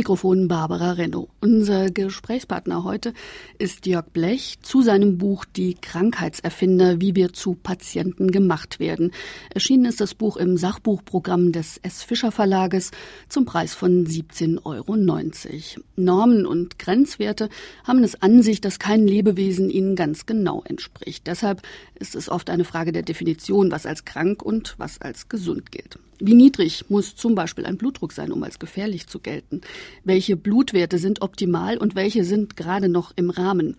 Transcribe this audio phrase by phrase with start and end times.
[0.00, 1.28] Mikrofon Barbara Renno.
[1.42, 3.12] Unser Gesprächspartner heute
[3.58, 9.12] ist Jörg Blech zu seinem Buch Die Krankheitserfinder, wie wir zu Patienten gemacht werden.
[9.52, 12.02] Erschienen ist das Buch im Sachbuchprogramm des S.
[12.02, 12.92] Fischer Verlages
[13.28, 15.84] zum Preis von 17,90 Euro.
[15.96, 17.50] Normen und Grenzwerte
[17.84, 21.26] haben es an sich, dass kein Lebewesen ihnen ganz genau entspricht.
[21.26, 21.60] Deshalb
[21.96, 25.98] ist es oft eine Frage der Definition, was als krank und was als gesund gilt.
[26.20, 29.62] Wie niedrig muss zum Beispiel ein Blutdruck sein, um als gefährlich zu gelten?
[30.04, 33.76] Welche Blutwerte sind optimal und welche sind gerade noch im Rahmen?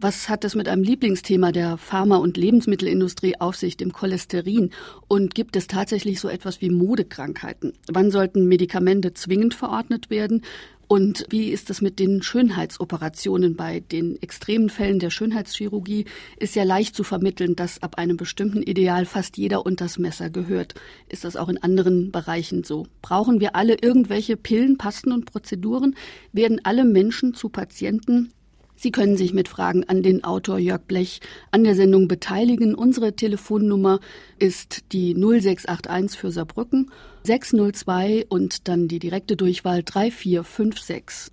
[0.00, 4.70] Was hat es mit einem Lieblingsthema der Pharma- und Lebensmittelindustrie auf sich, dem Cholesterin?
[5.08, 7.72] Und gibt es tatsächlich so etwas wie Modekrankheiten?
[7.88, 10.42] Wann sollten Medikamente zwingend verordnet werden?
[10.88, 13.56] Und wie ist es mit den Schönheitsoperationen?
[13.56, 16.06] Bei den extremen Fällen der Schönheitschirurgie
[16.38, 20.74] ist ja leicht zu vermitteln, dass ab einem bestimmten Ideal fast jeder unters Messer gehört.
[21.10, 22.86] Ist das auch in anderen Bereichen so?
[23.02, 25.94] Brauchen wir alle irgendwelche Pillen, Pasten und Prozeduren?
[26.32, 28.32] Werden alle Menschen zu Patienten?
[28.80, 32.76] Sie können sich mit Fragen an den Autor Jörg Blech an der Sendung beteiligen.
[32.76, 33.98] Unsere Telefonnummer
[34.38, 36.92] ist die 0681 für Saarbrücken
[37.24, 41.32] 602 und dann die direkte Durchwahl 3456.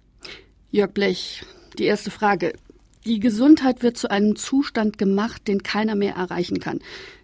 [0.72, 1.44] Jörg Blech,
[1.78, 2.54] die erste Frage.
[3.06, 6.80] Die Gesundheit wird zu einem Zustand gemacht, den keiner mehr erreichen kann.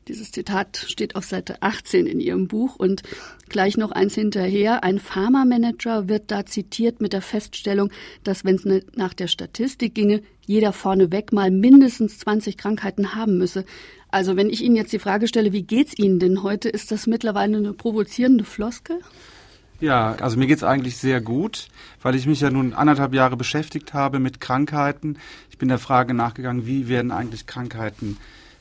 [0.08, 3.02] Dieses Zitat steht auf Seite 18 in Ihrem Buch und
[3.50, 4.84] gleich noch eins hinterher.
[4.84, 7.90] Ein Pharmamanager wird da zitiert mit der Feststellung,
[8.24, 13.40] dass wenn es ne, nach der Statistik ginge, jeder vorneweg mal mindestens 20 Krankheiten haben
[13.40, 13.66] müsse.
[14.10, 17.08] Also wenn ich Ihnen jetzt die Frage stelle, wie geht's Ihnen denn heute, ist das
[17.08, 19.00] mittlerweile eine provozierende Floskel?
[19.82, 21.68] Ja, also mir geht's eigentlich sehr gut,
[22.04, 25.18] weil ich mich ja nun anderthalb Jahre beschäftigt habe mit Krankheiten.
[25.50, 28.18] Ich bin der Frage nachgegangen, wie werden eigentlich Krankheiten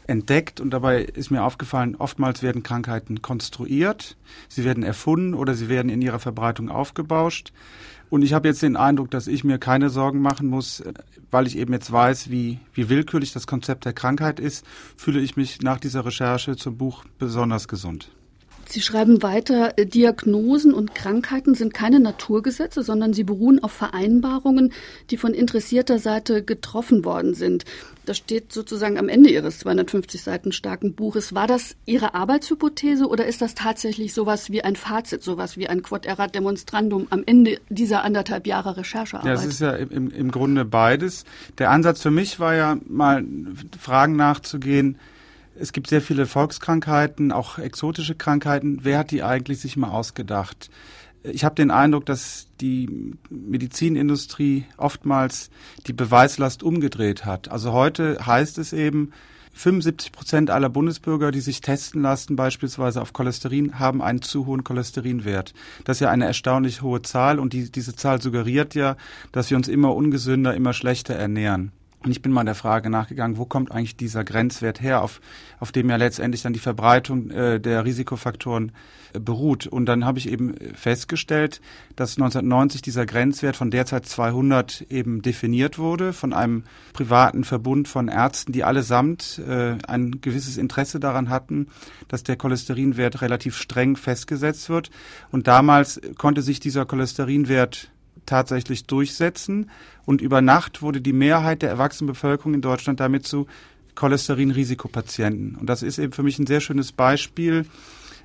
[0.06, 4.16] entdeckt und dabei ist mir aufgefallen, oftmals werden Krankheiten konstruiert,
[4.48, 7.52] sie werden erfunden oder sie werden in ihrer Verbreitung aufgebauscht.
[8.08, 10.82] Und ich habe jetzt den Eindruck, dass ich mir keine Sorgen machen muss,
[11.30, 14.64] weil ich eben jetzt weiß, wie, wie willkürlich das Konzept der Krankheit ist,
[14.96, 18.10] fühle ich mich nach dieser Recherche zum Buch besonders gesund.
[18.70, 24.72] Sie schreiben weiter, äh, Diagnosen und Krankheiten sind keine Naturgesetze, sondern sie beruhen auf Vereinbarungen,
[25.10, 27.64] die von interessierter Seite getroffen worden sind.
[28.06, 31.34] Das steht sozusagen am Ende Ihres 250 Seiten starken Buches.
[31.34, 35.82] War das Ihre Arbeitshypothese oder ist das tatsächlich sowas wie ein Fazit, sowas wie ein
[35.82, 39.26] Quod erat demonstrandum am Ende dieser anderthalb Jahre Recherchearbeit?
[39.26, 41.24] Ja, es ist ja im, im Grunde beides.
[41.58, 43.24] Der Ansatz für mich war ja mal
[43.80, 44.96] Fragen nachzugehen,
[45.60, 48.80] es gibt sehr viele Volkskrankheiten, auch exotische Krankheiten.
[48.82, 50.70] Wer hat die eigentlich sich mal ausgedacht?
[51.22, 55.50] Ich habe den Eindruck, dass die Medizinindustrie oftmals
[55.86, 57.50] die Beweislast umgedreht hat.
[57.50, 59.12] Also heute heißt es eben,
[59.52, 64.64] 75 Prozent aller Bundesbürger, die sich testen lassen, beispielsweise auf Cholesterin, haben einen zu hohen
[64.64, 65.52] Cholesterinwert.
[65.84, 68.96] Das ist ja eine erstaunlich hohe Zahl und die, diese Zahl suggeriert ja,
[69.32, 71.72] dass wir uns immer ungesünder, immer schlechter ernähren.
[72.02, 75.20] Und ich bin mal der Frage nachgegangen, wo kommt eigentlich dieser Grenzwert her, auf,
[75.58, 78.72] auf dem ja letztendlich dann die Verbreitung äh, der Risikofaktoren
[79.12, 79.66] äh, beruht.
[79.66, 81.60] Und dann habe ich eben festgestellt,
[81.96, 88.08] dass 1990 dieser Grenzwert von derzeit 200 eben definiert wurde von einem privaten Verbund von
[88.08, 91.68] Ärzten, die allesamt äh, ein gewisses Interesse daran hatten,
[92.08, 94.90] dass der Cholesterinwert relativ streng festgesetzt wird.
[95.32, 97.90] Und damals konnte sich dieser Cholesterinwert
[98.30, 99.70] tatsächlich durchsetzen.
[100.06, 103.46] Und über Nacht wurde die Mehrheit der Erwachsenenbevölkerung in Deutschland damit zu
[103.96, 105.56] Cholesterinrisikopatienten.
[105.56, 107.66] Und das ist eben für mich ein sehr schönes Beispiel,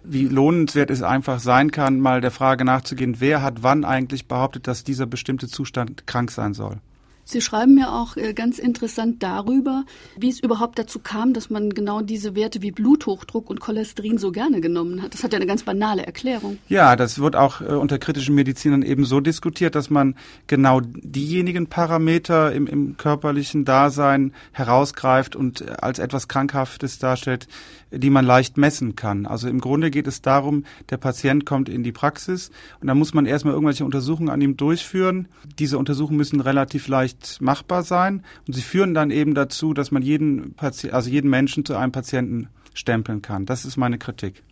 [0.04, 4.68] wie lohnenswert es einfach sein kann, mal der Frage nachzugehen, wer hat wann eigentlich behauptet,
[4.68, 6.78] dass dieser bestimmte Zustand krank sein soll.
[7.26, 9.84] Sie schreiben ja auch äh, ganz interessant darüber,
[10.16, 14.32] wie es überhaupt dazu kam, dass man genau diese Werte wie Bluthochdruck und Cholesterin so
[14.32, 15.16] gerne genommen hat.
[15.16, 16.60] Das hat ja eine ganz banale Erklärung.
[16.70, 20.16] Ja, das wird auch äh, unter kritischen Medizinern eben so diskutiert, dass man
[20.46, 27.48] genau diejenigen Parameter im, im körperlichen Dasein herausgreift und äh, als etwas Krankhaftes darstellt,
[27.92, 29.26] die man leicht messen kann.
[29.26, 32.52] Also im Grunde geht es darum, der Patient kommt in die Praxis
[32.82, 35.28] und da muss man erstmal irgendwelche Untersuchungen an ihm durchführen.
[35.60, 40.02] Diese Untersuchungen müssen relativ leicht machbar sein und sie führen dann eben dazu, dass man
[40.02, 43.46] jeden Patient, also jeden Menschen zu einem Patienten stempeln kann.
[43.46, 44.44] Das ist meine Kritik.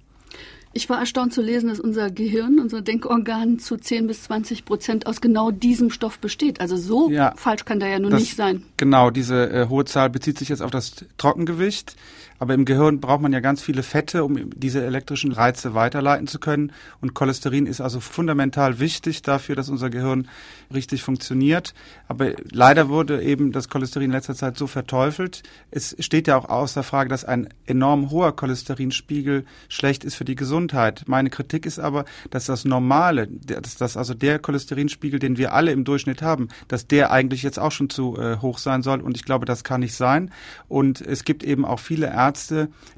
[0.75, 5.05] Ich war erstaunt zu lesen, dass unser Gehirn, unser Denkorgan zu 10 bis 20 Prozent
[5.05, 6.59] aus genau diesem Stoff besteht.
[6.61, 8.63] Also so ja, falsch kann der ja nun das, nicht sein.
[8.77, 11.95] Genau, diese äh, hohe Zahl bezieht sich jetzt auf das Trockengewicht.
[12.43, 16.39] Aber im Gehirn braucht man ja ganz viele Fette, um diese elektrischen Reize weiterleiten zu
[16.39, 16.73] können.
[16.99, 20.27] Und Cholesterin ist also fundamental wichtig dafür, dass unser Gehirn
[20.73, 21.73] richtig funktioniert.
[22.09, 25.43] Aber leider wurde eben das Cholesterin in letzter Zeit so verteufelt.
[25.71, 30.35] Es steht ja auch außer Frage, dass ein enorm hoher Cholesterinspiegel schlecht ist für die
[30.35, 31.05] Gesundheit.
[31.07, 35.71] Meine Kritik ist aber, dass das Normale, dass das also der Cholesterinspiegel, den wir alle
[35.71, 38.99] im Durchschnitt haben, dass der eigentlich jetzt auch schon zu äh, hoch sein soll.
[38.99, 40.29] Und ich glaube, das kann nicht sein.
[40.67, 42.32] Und es gibt eben auch viele Ärzte,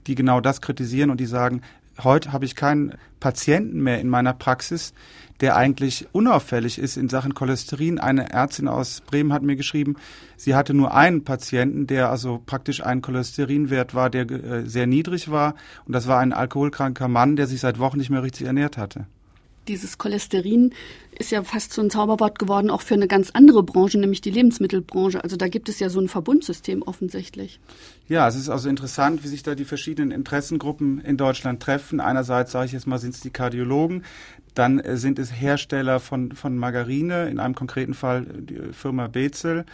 [0.07, 1.61] die genau das kritisieren und die sagen,
[2.03, 4.93] heute habe ich keinen Patienten mehr in meiner Praxis,
[5.41, 7.99] der eigentlich unauffällig ist in Sachen Cholesterin.
[7.99, 9.95] Eine Ärztin aus Bremen hat mir geschrieben,
[10.37, 15.29] sie hatte nur einen Patienten, der also praktisch ein Cholesterinwert war, der äh, sehr niedrig
[15.29, 15.55] war.
[15.85, 19.07] Und das war ein alkoholkranker Mann, der sich seit Wochen nicht mehr richtig ernährt hatte
[19.67, 20.73] dieses Cholesterin
[21.17, 24.31] ist ja fast so ein Zauberwort geworden, auch für eine ganz andere Branche, nämlich die
[24.31, 25.23] Lebensmittelbranche.
[25.23, 27.59] Also da gibt es ja so ein Verbundsystem offensichtlich.
[28.07, 31.99] Ja, es ist also interessant, wie sich da die verschiedenen Interessengruppen in Deutschland treffen.
[31.99, 34.03] Einerseits, sage ich jetzt mal, sind es die Kardiologen,
[34.53, 39.65] dann äh, sind es Hersteller von, von Margarine, in einem konkreten Fall die Firma Bezel.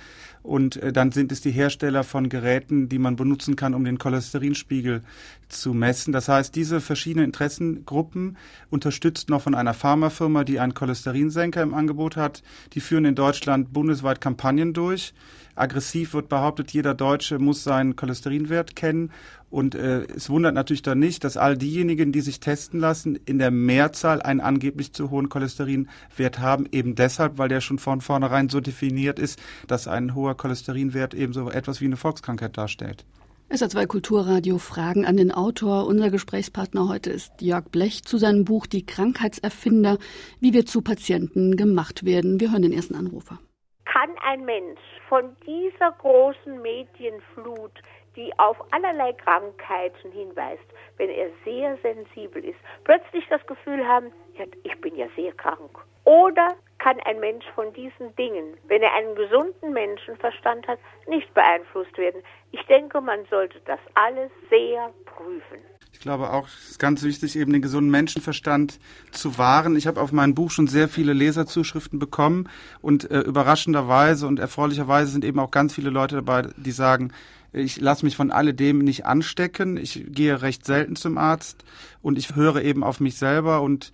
[0.43, 3.97] Und äh, dann sind es die Hersteller von Geräten, die man benutzen kann, um den
[3.97, 5.01] Cholesterinspiegel
[5.49, 6.13] zu messen.
[6.13, 8.37] Das heißt, diese verschiedenen Interessengruppen,
[8.69, 12.41] unterstützt noch von einer Pharmafirma, die einen Cholesterinsenker im Angebot hat,
[12.73, 15.13] die führen in Deutschland bundesweit Kampagnen durch.
[15.55, 19.11] Aggressiv wird behauptet, jeder Deutsche muss seinen Cholesterinwert kennen.
[19.51, 23.37] Und äh, es wundert natürlich dann nicht, dass all diejenigen, die sich testen lassen, in
[23.37, 28.47] der Mehrzahl einen angeblich zu hohen Cholesterinwert haben, eben deshalb, weil der schon von vornherein
[28.47, 33.05] so definiert ist, dass ein hoher Cholesterinwert eben so etwas wie eine Volkskrankheit darstellt.
[33.51, 35.85] SA2 Kulturradio Fragen an den Autor.
[35.85, 39.97] Unser Gesprächspartner heute ist Jörg Blech zu seinem Buch Die Krankheitserfinder,
[40.39, 42.39] wie wir zu Patienten gemacht werden.
[42.39, 43.39] Wir hören den ersten Anrufer.
[43.83, 47.73] Kann ein Mensch von dieser großen Medienflut,
[48.15, 50.63] die auf allerlei Krankheiten hinweist,
[50.97, 55.79] wenn er sehr sensibel ist, plötzlich das Gefühl haben, ja, ich bin ja sehr krank.
[56.03, 61.95] Oder kann ein Mensch von diesen Dingen, wenn er einen gesunden Menschenverstand hat, nicht beeinflusst
[61.97, 62.23] werden.
[62.51, 65.59] Ich denke, man sollte das alles sehr prüfen.
[65.93, 68.79] Ich glaube auch, es ist ganz wichtig, eben den gesunden Menschenverstand
[69.11, 69.75] zu wahren.
[69.75, 72.49] Ich habe auf mein Buch schon sehr viele Leserzuschriften bekommen
[72.81, 77.13] und äh, überraschenderweise und erfreulicherweise sind eben auch ganz viele Leute dabei, die sagen,
[77.53, 79.77] ich lasse mich von alledem nicht anstecken.
[79.77, 81.63] Ich gehe recht selten zum Arzt
[82.01, 83.91] und ich höre eben auf mich selber und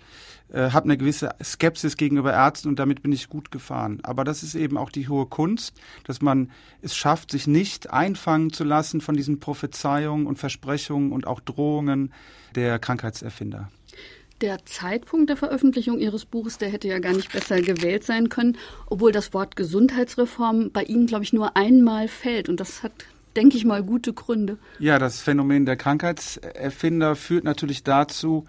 [0.52, 4.00] äh, habe eine gewisse Skepsis gegenüber Ärzten und damit bin ich gut gefahren.
[4.04, 5.74] Aber das ist eben auch die hohe Kunst,
[6.06, 6.52] dass man
[6.82, 12.14] es schafft, sich nicht einfangen zu lassen von diesen Prophezeiungen und Versprechungen und auch Drohungen
[12.56, 13.70] der Krankheitserfinder.
[14.42, 18.56] Der Zeitpunkt der Veröffentlichung Ihres Buches, der hätte ja gar nicht besser gewählt sein können,
[18.86, 22.48] obwohl das Wort Gesundheitsreform bei Ihnen, glaube ich, nur einmal fällt.
[22.48, 22.94] Und das hat
[23.38, 24.58] denke ich mal, gute Gründe.
[24.80, 28.46] Ja, das Phänomen der Krankheitserfinder führt natürlich dazu,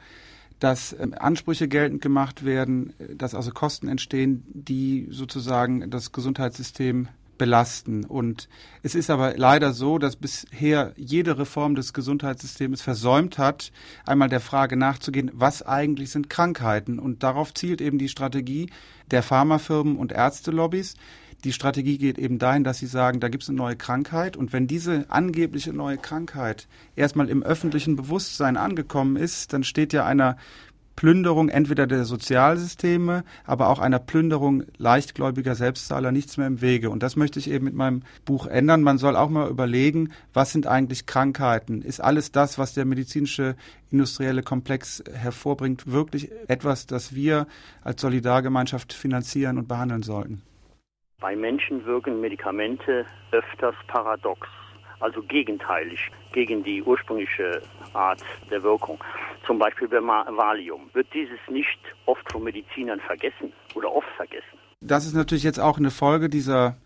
[0.58, 7.08] dass ähm, Ansprüche geltend gemacht werden, dass also Kosten entstehen, die sozusagen das Gesundheitssystem
[7.38, 8.05] belasten.
[8.05, 8.49] Und
[8.82, 13.70] es ist aber leider so, dass bisher jede Reform des Gesundheitssystems versäumt hat,
[14.05, 16.99] einmal der Frage nachzugehen, was eigentlich sind Krankheiten.
[16.99, 18.70] Und darauf zielt eben die Strategie
[19.12, 20.96] der Pharmafirmen und Ärztelobbys.
[21.44, 24.52] Die Strategie geht eben dahin, dass sie sagen, da gibt es eine neue Krankheit und
[24.52, 30.37] wenn diese angebliche neue Krankheit erstmal im öffentlichen Bewusstsein angekommen ist, dann steht ja einer
[30.99, 36.90] Plünderung entweder der Sozialsysteme, aber auch einer Plünderung leichtgläubiger Selbstzahler nichts mehr im Wege.
[36.90, 38.82] Und das möchte ich eben mit meinem Buch ändern.
[38.82, 41.82] Man soll auch mal überlegen, was sind eigentlich Krankheiten?
[41.82, 43.55] Ist alles das, was der medizinische
[43.93, 47.46] industrielle Komplex hervorbringt, wirklich etwas, das wir
[47.84, 50.43] als Solidargemeinschaft finanzieren und behandeln sollten?
[51.20, 54.46] Bei Menschen wirken Medikamente öfters paradox,
[55.01, 55.98] also gegenteilig
[56.32, 57.60] gegen die ursprüngliche
[57.93, 58.22] Art
[58.53, 59.03] der Wirkung.
[59.44, 60.89] Zum Beispiel bei Valium.
[60.93, 64.58] Wird dieses nicht oft von Medizinern vergessen oder oft vergessen?
[64.81, 66.77] Das ist natürlich jetzt auch eine Folge dieser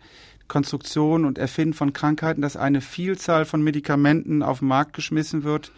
[0.47, 5.71] Konstruktion und Erfinden von Krankheiten, dass eine Vielzahl von Medikamenten auf den Markt geschmissen wird,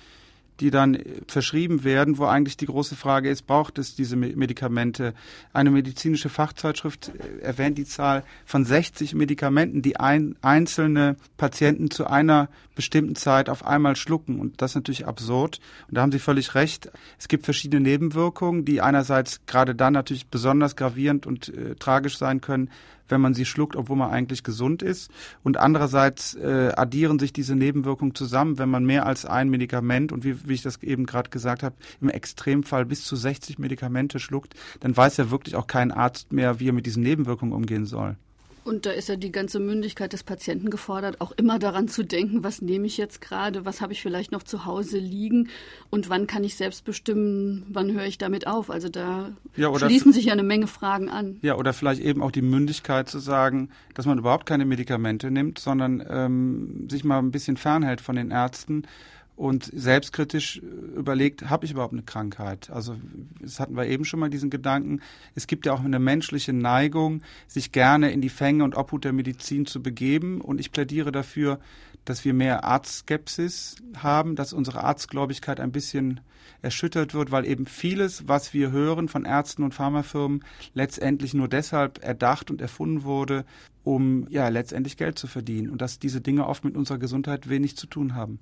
[0.60, 0.98] die dann
[1.28, 5.14] verschrieben werden, wo eigentlich die große Frage ist, braucht es diese Medikamente?
[5.54, 12.08] Eine medizinische Fachzeitschrift äh, erwähnt die Zahl von 60 Medikamenten, die ein, einzelne Patienten zu
[12.08, 14.40] einer bestimmten Zeit auf einmal schlucken.
[14.40, 15.60] Und das ist natürlich absurd.
[15.88, 16.92] Und da haben Sie völlig recht.
[17.18, 22.42] Es gibt verschiedene Nebenwirkungen, die einerseits gerade dann natürlich besonders gravierend und äh, tragisch sein
[22.42, 22.70] können,
[23.10, 25.12] wenn man sie schluckt, obwohl man eigentlich gesund ist.
[25.44, 30.24] Und andererseits äh, addieren sich diese Nebenwirkungen zusammen, wenn man mehr als ein Medikament und
[30.24, 34.56] wie, wie ich das eben gerade gesagt habe, im Extremfall bis zu 60 Medikamente schluckt,
[34.80, 38.18] dann weiß ja wirklich auch kein Arzt mehr, wie er mit diesen Nebenwirkungen umgehen soll.
[38.66, 42.44] Und da ist ja die ganze Mündigkeit des Patienten gefordert, auch immer daran zu denken,
[42.44, 45.50] was nehme ich jetzt gerade, was habe ich vielleicht noch zu Hause liegen
[45.92, 48.72] und wann kann ich selbst bestimmen, wann höre ich damit auf.
[48.72, 51.38] Also da ja, schließen sich ja eine Menge Fragen an.
[51.44, 55.60] Ja, oder vielleicht eben auch die Mündigkeit zu sagen, dass man überhaupt keine Medikamente nimmt,
[55.60, 58.88] sondern ähm, sich mal ein bisschen fernhält von den Ärzten
[59.36, 62.70] und selbstkritisch überlegt, habe ich überhaupt eine Krankheit?
[62.70, 62.96] Also
[63.42, 65.02] das hatten wir eben schon mal diesen Gedanken.
[65.36, 69.14] Es gibt ja auch eine menschliche Neigung, sich gerne in die Fänge und Obhut der
[69.14, 70.40] Medizin zu begeben.
[70.40, 71.60] Und ich plädiere dafür,
[72.06, 76.22] dass wir mehr Arztskepsis haben, dass unsere Arztgläubigkeit ein bisschen
[76.62, 82.04] erschüttert wird, weil eben vieles, was wir hören von Ärzten und Pharmafirmen, letztendlich nur deshalb
[82.04, 83.46] erdacht und erfunden wurde,
[83.84, 87.76] um ja letztendlich Geld zu verdienen und dass diese Dinge oft mit unserer Gesundheit wenig
[87.76, 88.40] zu tun haben.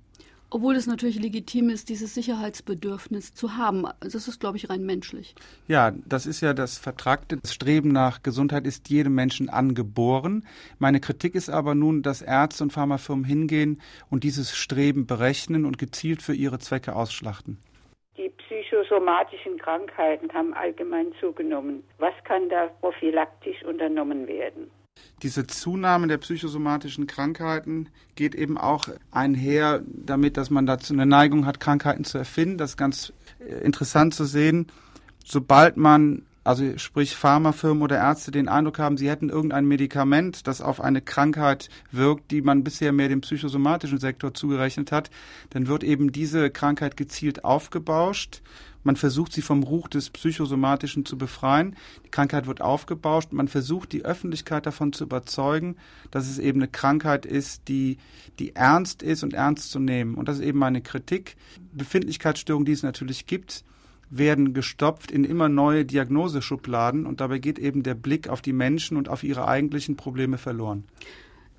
[0.55, 3.87] Obwohl es natürlich legitim ist, dieses Sicherheitsbedürfnis zu haben.
[3.87, 5.33] Also das ist, glaube ich, rein menschlich.
[5.67, 7.37] Ja, das ist ja das Vertragte.
[7.37, 10.45] Das Streben nach Gesundheit ist jedem Menschen angeboren.
[10.77, 13.81] Meine Kritik ist aber nun, dass Ärzte und Pharmafirmen hingehen
[14.11, 17.57] und dieses Streben berechnen und gezielt für ihre Zwecke ausschlachten.
[18.15, 21.83] Die psychosomatischen Krankheiten haben allgemein zugenommen.
[21.97, 24.69] Was kann da prophylaktisch unternommen werden?
[25.23, 31.45] Diese Zunahme der psychosomatischen Krankheiten geht eben auch einher damit, dass man dazu eine Neigung
[31.45, 32.57] hat, Krankheiten zu erfinden.
[32.57, 34.67] Das ist ganz äh, interessant zu sehen.
[35.23, 40.59] Sobald man also sprich Pharmafirmen oder Ärzte den Eindruck haben, sie hätten irgendein Medikament, das
[40.59, 45.09] auf eine Krankheit wirkt, die man bisher mehr dem psychosomatischen Sektor zugerechnet hat,
[45.51, 48.41] dann wird eben diese Krankheit gezielt aufgebauscht
[48.83, 51.75] man versucht sie vom Ruch des Psychosomatischen zu befreien.
[52.05, 53.31] Die Krankheit wird aufgebauscht.
[53.31, 55.77] Man versucht die Öffentlichkeit davon zu überzeugen,
[56.11, 57.97] dass es eben eine Krankheit ist, die,
[58.39, 60.15] die ernst ist und ernst zu nehmen.
[60.15, 61.35] Und das ist eben meine Kritik.
[61.73, 63.63] Befindlichkeitsstörungen, die es natürlich gibt,
[64.09, 68.95] werden gestopft in immer neue Diagnoseschubladen und dabei geht eben der Blick auf die Menschen
[68.95, 70.83] und auf ihre eigentlichen Probleme verloren.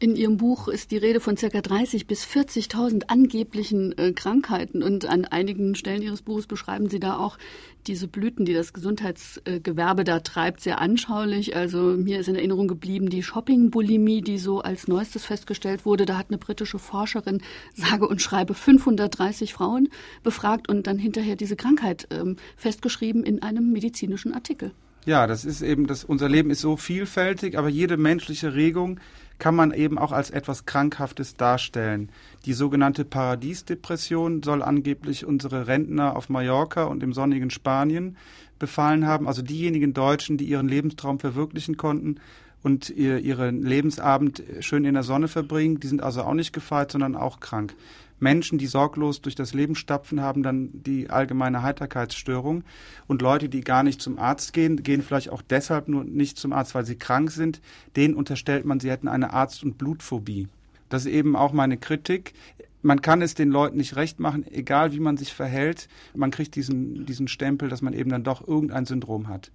[0.04, 1.49] In Ihrem Buch ist die Rede von ca.
[1.49, 7.16] 30 bis 40.000 angeblichen äh, Krankheiten und an einigen Stellen Ihres Buches beschreiben Sie da
[7.16, 7.38] auch
[7.87, 11.56] diese Blüten, die das Gesundheitsgewerbe da treibt, sehr anschaulich.
[11.56, 16.04] Also mir ist in Erinnerung geblieben die Shopping-Bulimie, die so als neuestes festgestellt wurde.
[16.04, 17.40] Da hat eine britische Forscherin
[17.75, 19.88] sage und schreibe 530 Frauen
[20.23, 24.73] befragt und dann hinterher diese Krankheit ähm, festgeschrieben in einem medizinischen Artikel.
[25.06, 29.00] Ja, das ist eben, das, unser Leben ist so vielfältig, aber jede menschliche Regung
[29.38, 32.10] kann man eben auch als etwas Krankhaftes darstellen.
[32.46, 38.16] Die sogenannte Paradiesdepression soll angeblich unsere Rentner auf Mallorca und im sonnigen Spanien
[38.58, 42.20] befallen haben, also diejenigen Deutschen, die ihren Lebenstraum verwirklichen konnten
[42.62, 46.92] und ihr, ihren Lebensabend schön in der Sonne verbringen, die sind also auch nicht gefeit,
[46.92, 47.74] sondern auch krank.
[48.18, 52.64] Menschen, die sorglos durch das Leben stapfen, haben dann die allgemeine Heiterkeitsstörung.
[53.06, 56.52] Und Leute, die gar nicht zum Arzt gehen, gehen vielleicht auch deshalb nur nicht zum
[56.52, 57.61] Arzt, weil sie krank sind.
[57.97, 60.49] Denen unterstellt man, sie hätten eine Arzt- und Blutphobie.
[60.88, 62.35] Das ist eben auch meine Kritik.
[62.83, 65.88] Man kann es den Leuten nicht recht machen, egal wie man sich verhält.
[66.14, 69.50] Man kriegt diesen, diesen Stempel, dass man eben dann doch irgendein Syndrom hat.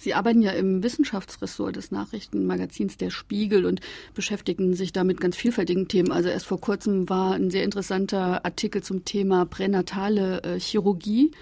[0.00, 3.80] Sie arbeiten ja im Wissenschaftsressort des Nachrichtenmagazins Der Spiegel und
[4.14, 6.12] beschäftigen sich da mit ganz vielfältigen Themen.
[6.12, 11.32] Also erst vor kurzem war ein sehr interessanter Artikel zum Thema pränatale äh, Chirurgie.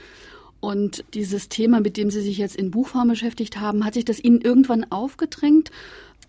[0.61, 4.25] Und dieses Thema, mit dem Sie sich jetzt in Buchform beschäftigt haben, hat sich das
[4.25, 5.71] Ihnen irgendwann aufgedrängt?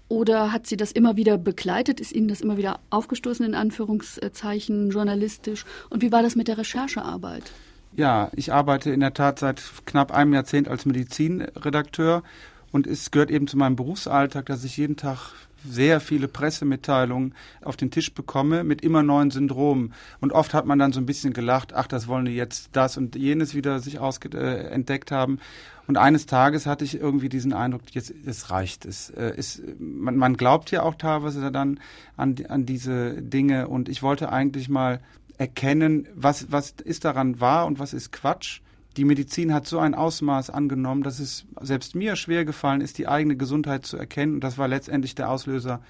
[0.09, 2.01] Oder hat Sie das immer wieder begleitet?
[2.01, 5.63] Ist Ihnen das immer wieder aufgestoßen, in Anführungszeichen, journalistisch?
[5.89, 7.53] Und wie war das mit der Recherchearbeit?
[7.95, 12.23] Ja, ich arbeite in der Tat seit knapp einem Jahrzehnt als Medizinredakteur
[12.71, 15.33] und es gehört eben zu meinem Berufsalltag, dass ich jeden Tag
[15.65, 19.93] sehr viele Pressemitteilungen auf den Tisch bekomme mit immer neuen Syndromen.
[20.21, 22.97] Und oft hat man dann so ein bisschen gelacht, ach, das wollen die jetzt das
[22.97, 25.39] und jenes wieder sich äh, entdeckt haben.
[25.87, 28.85] Und eines Tages hatte ich irgendwie diesen Eindruck, jetzt es reicht.
[28.85, 31.79] Es äh, ist, man, man glaubt ja auch teilweise dann
[32.17, 33.67] an, an diese Dinge.
[33.67, 34.99] Und ich wollte eigentlich mal
[35.37, 38.61] erkennen, was, was ist daran wahr und was ist Quatsch.
[38.97, 43.07] Die Medizin hat so ein Ausmaß angenommen, dass es selbst mir schwer gefallen ist, die
[43.07, 44.35] eigene Gesundheit zu erkennen.
[44.35, 45.81] Und das war letztendlich der Auslöser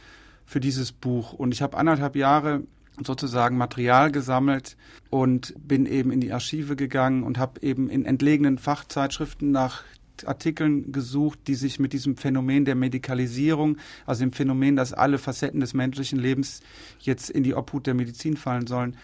[0.45, 1.33] für dieses Buch.
[1.33, 2.63] Und ich habe anderthalb Jahre
[3.05, 4.75] sozusagen Material gesammelt
[5.09, 9.83] und bin eben in die Archive gegangen und habe eben in entlegenen Fachzeitschriften nach
[10.25, 15.59] Artikeln gesucht, die sich mit diesem Phänomen der Medikalisierung, also dem Phänomen, dass alle Facetten
[15.59, 16.61] des menschlichen Lebens
[16.99, 18.95] jetzt in die Obhut der Medizin fallen sollen,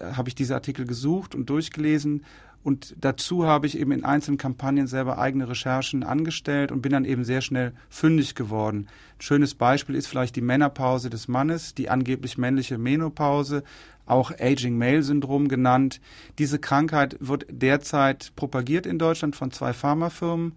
[0.00, 2.24] habe ich diese Artikel gesucht und durchgelesen.
[2.64, 7.04] Und dazu habe ich eben in einzelnen Kampagnen selber eigene Recherchen angestellt und bin dann
[7.04, 8.88] eben sehr schnell fündig geworden.
[9.16, 13.62] Ein schönes Beispiel ist vielleicht die Männerpause des Mannes, die angeblich männliche Menopause,
[14.08, 16.00] auch Aging Male Syndrom genannt.
[16.38, 20.52] Diese Krankheit wird derzeit propagiert in Deutschland von zwei Pharmafirmen.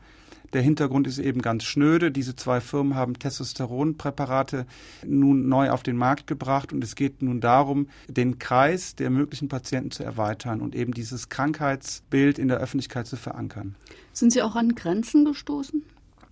[0.54, 2.12] Der Hintergrund ist eben ganz schnöde.
[2.12, 4.66] Diese zwei Firmen haben Testosteronpräparate
[5.06, 9.48] nun neu auf den Markt gebracht und es geht nun darum, den Kreis der möglichen
[9.48, 13.76] Patienten zu erweitern und eben dieses Krankheitsbild in der Öffentlichkeit zu verankern.
[14.12, 15.84] Sind Sie auch an Grenzen gestoßen?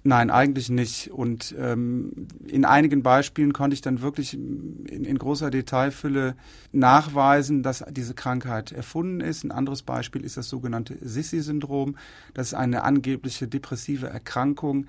[0.03, 1.12] Nein, eigentlich nicht.
[1.12, 6.36] Und ähm, in einigen Beispielen konnte ich dann wirklich in, in, großer Detailfülle
[6.72, 9.44] nachweisen, dass diese Krankheit erfunden ist.
[9.44, 11.98] Ein anderes Beispiel ist das sogenannte Sissi-Syndrom.
[12.34, 14.88] Das ist eine angebliche depressive Erkrankung.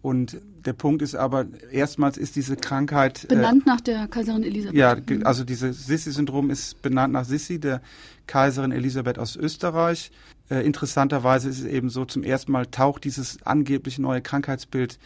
[0.00, 3.24] Und der Punkt ist aber, erstmals ist diese Krankheit.
[3.24, 4.76] Äh, benannt äh, nach der Kaiserin Elisabeth.
[4.76, 7.80] Ja, also dieses Sissi-Syndrom ist benannt nach Sissi, der
[8.26, 10.10] Kaiserin Elisabeth aus Österreich.
[10.52, 14.98] Äh, interessanterweise ist es eben so, zum ersten Mal taucht dieses angeblich neue Krankheitsbild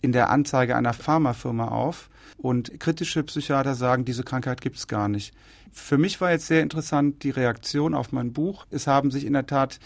[0.00, 2.08] in der Anzeige einer Pharmafirma auf.
[2.38, 5.34] Und kritische Psychiater sagen, diese Krankheit gibt es gar nicht.
[5.72, 8.66] Für mich war jetzt sehr interessant die Reaktion auf mein Buch.
[8.70, 9.78] Es haben sich in der Tat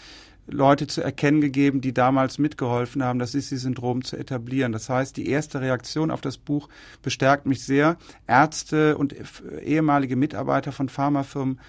[0.47, 4.71] Leute zu erkennen gegeben, die damals mitgeholfen haben, das Sissi-Syndrom zu etablieren.
[4.71, 6.69] Das heißt, die erste Reaktion auf das Buch
[7.01, 7.97] bestärkt mich sehr.
[8.25, 9.15] Ärzte und
[9.61, 11.59] ehemalige Mitarbeiter von Pharmafirmen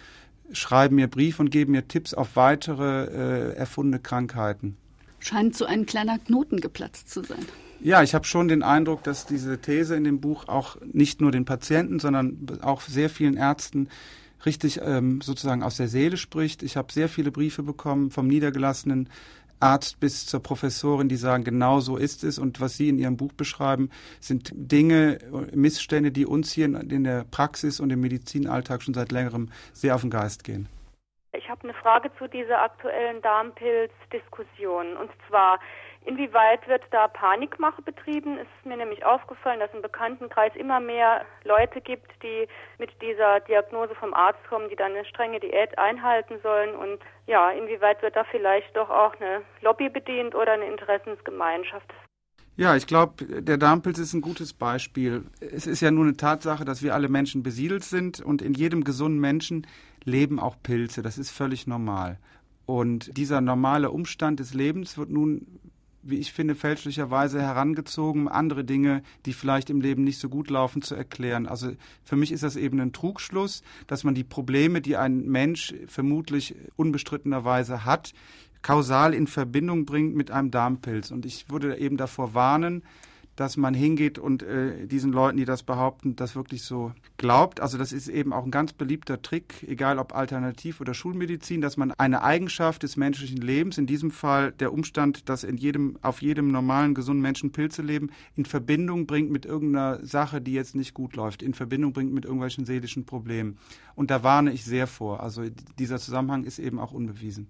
[0.52, 4.76] schreiben mir Brief und geben mir Tipps auf weitere äh, erfundene Krankheiten.
[5.18, 7.44] Scheint so ein kleiner Knoten geplatzt zu sein.
[7.82, 11.30] Ja, ich habe schon den Eindruck, dass diese These in dem Buch auch nicht nur
[11.30, 13.88] den Patienten, sondern auch sehr vielen Ärzten
[14.44, 16.62] richtig ähm, sozusagen aus der Seele spricht.
[16.62, 19.08] Ich habe sehr viele Briefe bekommen vom niedergelassenen
[19.60, 22.38] Arzt bis zur Professorin, die sagen, genau so ist es.
[22.38, 25.18] Und was Sie in Ihrem Buch beschreiben, sind Dinge,
[25.54, 30.00] Missstände, die uns hier in der Praxis und im Medizinalltag schon seit längerem sehr auf
[30.00, 30.68] den Geist gehen.
[31.32, 34.96] Ich habe eine Frage zu dieser aktuellen Darmpilz-Diskussion.
[34.96, 35.60] Und zwar,
[36.06, 38.38] Inwieweit wird da Panikmache betrieben?
[38.38, 43.40] Es ist mir nämlich aufgefallen, dass im Bekanntenkreis immer mehr Leute gibt, die mit dieser
[43.40, 46.74] Diagnose vom Arzt kommen, die dann eine strenge Diät einhalten sollen.
[46.74, 51.92] Und ja, inwieweit wird da vielleicht doch auch eine Lobby bedient oder eine Interessensgemeinschaft?
[52.56, 55.24] Ja, ich glaube, der Darmpilz ist ein gutes Beispiel.
[55.40, 58.84] Es ist ja nur eine Tatsache, dass wir alle Menschen besiedelt sind und in jedem
[58.84, 59.66] gesunden Menschen
[60.04, 61.02] leben auch Pilze.
[61.02, 62.18] Das ist völlig normal.
[62.66, 65.60] Und dieser normale Umstand des Lebens wird nun
[66.02, 70.82] wie ich finde, fälschlicherweise herangezogen, andere Dinge, die vielleicht im Leben nicht so gut laufen,
[70.82, 71.46] zu erklären.
[71.46, 71.72] Also
[72.04, 76.54] für mich ist das eben ein Trugschluss, dass man die Probleme, die ein Mensch vermutlich
[76.76, 78.12] unbestrittenerweise hat,
[78.62, 81.10] kausal in Verbindung bringt mit einem Darmpilz.
[81.10, 82.82] Und ich würde eben davor warnen,
[83.36, 87.60] dass man hingeht und äh, diesen Leuten, die das behaupten, das wirklich so glaubt.
[87.60, 91.76] Also das ist eben auch ein ganz beliebter Trick, egal ob Alternativ- oder Schulmedizin, dass
[91.76, 96.22] man eine Eigenschaft des menschlichen Lebens, in diesem Fall der Umstand, dass in jedem, auf
[96.22, 100.94] jedem normalen, gesunden Menschen Pilze leben, in Verbindung bringt mit irgendeiner Sache, die jetzt nicht
[100.94, 103.58] gut läuft, in Verbindung bringt mit irgendwelchen seelischen Problemen.
[103.94, 105.20] Und da warne ich sehr vor.
[105.20, 105.44] Also
[105.78, 107.48] dieser Zusammenhang ist eben auch unbewiesen.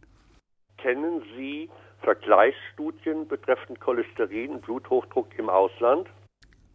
[0.79, 1.69] Kennen Sie
[2.03, 6.09] Vergleichsstudien betreffend Cholesterin und Bluthochdruck im Ausland?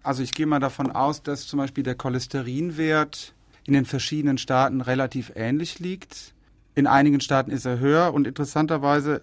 [0.04, 3.34] Also ich gehe mal davon aus, dass zum Beispiel der Cholesterinwert
[3.66, 6.36] in den verschiedenen Staaten relativ ähnlich liegt.
[6.76, 9.22] In einigen Staaten ist er höher und interessanterweise,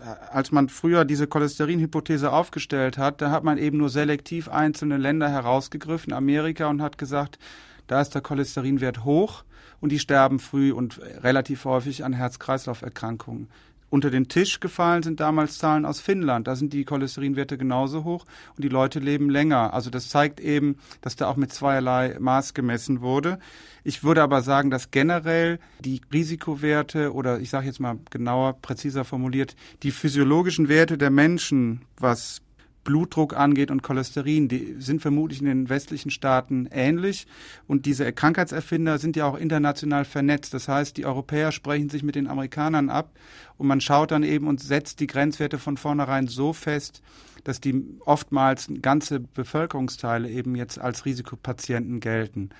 [0.00, 4.98] äh, als man früher diese Cholesterinhypothese aufgestellt hat, da hat man eben nur selektiv einzelne
[4.98, 7.38] Länder herausgegriffen, Amerika, und hat gesagt,
[7.86, 9.44] da ist der Cholesterinwert hoch
[9.80, 13.48] und die sterben früh und relativ häufig an Herz-Kreislauf-Erkrankungen
[13.90, 16.46] unter den Tisch gefallen sind damals Zahlen aus Finnland.
[16.46, 18.24] Da sind die Cholesterinwerte genauso hoch
[18.56, 19.74] und die Leute leben länger.
[19.74, 23.38] Also das zeigt eben, dass da auch mit zweierlei Maß gemessen wurde.
[23.82, 29.04] Ich würde aber sagen, dass generell die Risikowerte oder ich sage jetzt mal genauer, präziser
[29.04, 32.42] formuliert, die physiologischen Werte der Menschen, was
[32.90, 37.28] Blutdruck angeht und Cholesterin, die sind vermutlich in den westlichen Staaten ähnlich.
[37.68, 40.54] Und diese Krankheitserfinder sind ja auch international vernetzt.
[40.54, 43.12] Das heißt, die Europäer sprechen sich mit den Amerikanern ab
[43.58, 47.00] und man schaut dann eben und setzt die Grenzwerte von vornherein so fest,
[47.44, 52.50] dass die oftmals ganze Bevölkerungsteile eben jetzt als Risikopatienten gelten.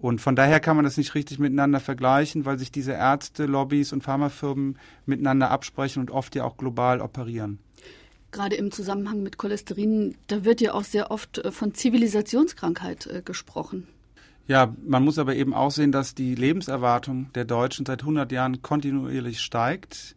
[0.00, 3.92] Und von daher kann man das nicht richtig miteinander vergleichen, weil sich diese Ärzte, Lobbys
[3.92, 7.60] und Pharmafirmen miteinander absprechen und oft ja auch global operieren
[8.32, 13.22] gerade im Zusammenhang mit Cholesterin, da wird ja auch sehr oft äh, von Zivilisationskrankheit äh,
[13.22, 13.86] gesprochen.
[14.46, 18.62] Ja, man muss aber eben auch sehen, dass die Lebenserwartung der Deutschen seit 100 Jahren
[18.62, 20.16] kontinuierlich steigt.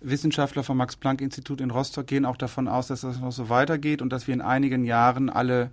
[0.00, 4.10] Wissenschaftler vom Max-Planck-Institut in Rostock gehen auch davon aus, dass das noch so weitergeht und
[4.10, 5.70] dass wir in einigen Jahren alle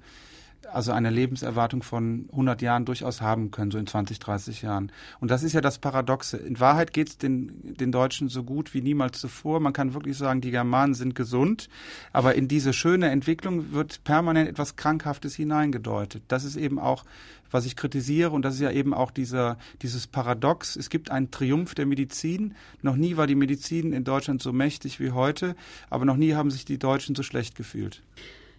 [0.71, 4.91] also eine Lebenserwartung von 100 Jahren durchaus haben können, so in 20, 30 Jahren.
[5.19, 6.37] Und das ist ja das Paradoxe.
[6.37, 9.59] In Wahrheit geht es den, den Deutschen so gut wie niemals zuvor.
[9.59, 11.69] Man kann wirklich sagen, die Germanen sind gesund,
[12.13, 16.23] aber in diese schöne Entwicklung wird permanent etwas Krankhaftes hineingedeutet.
[16.27, 17.05] Das ist eben auch,
[17.51, 20.75] was ich kritisiere und das ist ja eben auch dieser, dieses Paradox.
[20.75, 22.55] Es gibt einen Triumph der Medizin.
[22.81, 25.55] Noch nie war die Medizin in Deutschland so mächtig wie heute,
[25.89, 28.03] aber noch nie haben sich die Deutschen so schlecht gefühlt.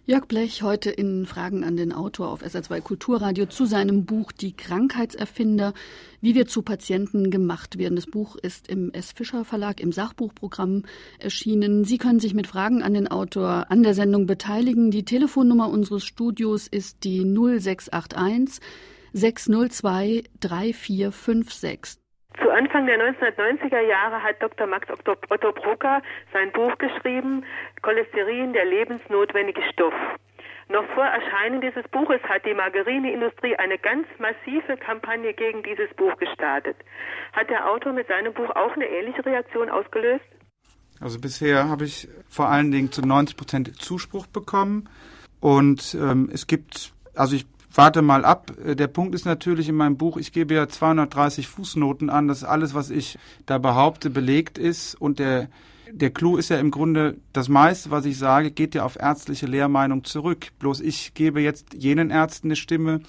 [0.07, 4.51] Jörg Blech heute in Fragen an den Autor auf SR2 Kulturradio zu seinem Buch Die
[4.51, 5.75] Krankheitserfinder,
[6.21, 7.95] wie wir zu Patienten gemacht werden.
[7.95, 9.11] Das Buch ist im S.
[9.11, 10.85] Fischer Verlag im Sachbuchprogramm
[11.19, 11.85] erschienen.
[11.85, 14.89] Sie können sich mit Fragen an den Autor an der Sendung beteiligen.
[14.89, 18.59] Die Telefonnummer unseres Studios ist die 0681
[19.13, 22.00] 602 3456.
[22.39, 24.65] Zu Anfang der 1990er Jahre hat Dr.
[24.67, 27.43] Max Otto Brucker sein Buch geschrieben,
[27.81, 29.93] Cholesterin, der lebensnotwendige Stoff.
[30.69, 36.15] Noch vor Erscheinen dieses Buches hat die Margarineindustrie eine ganz massive Kampagne gegen dieses Buch
[36.17, 36.77] gestartet.
[37.33, 40.23] Hat der Autor mit seinem Buch auch eine ähnliche Reaktion ausgelöst?
[41.01, 44.87] Also bisher habe ich vor allen Dingen zu 90 Prozent Zuspruch bekommen.
[45.41, 48.51] Und ähm, es gibt, also ich warte mal ab.
[48.65, 52.43] Äh, der Punkt ist natürlich in meinem Buch, ich gebe ja 230 Fußnoten an, dass
[52.43, 54.95] alles, was ich da behaupte, belegt ist.
[54.95, 55.49] Und der,
[55.91, 59.45] der Clou ist ja im Grunde, das meiste, was ich sage, geht ja auf ärztliche
[59.45, 60.47] Lehrmeinung zurück.
[60.59, 63.01] Bloß ich gebe jetzt jenen Ärzten eine Stimme,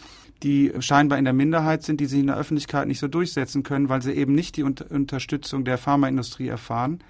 [0.42, 3.88] die scheinbar in der Minderheit sind, die sich in der Öffentlichkeit nicht so durchsetzen können,
[3.88, 7.00] weil sie eben nicht die Unter Unterstützung der Pharmaindustrie erfahren.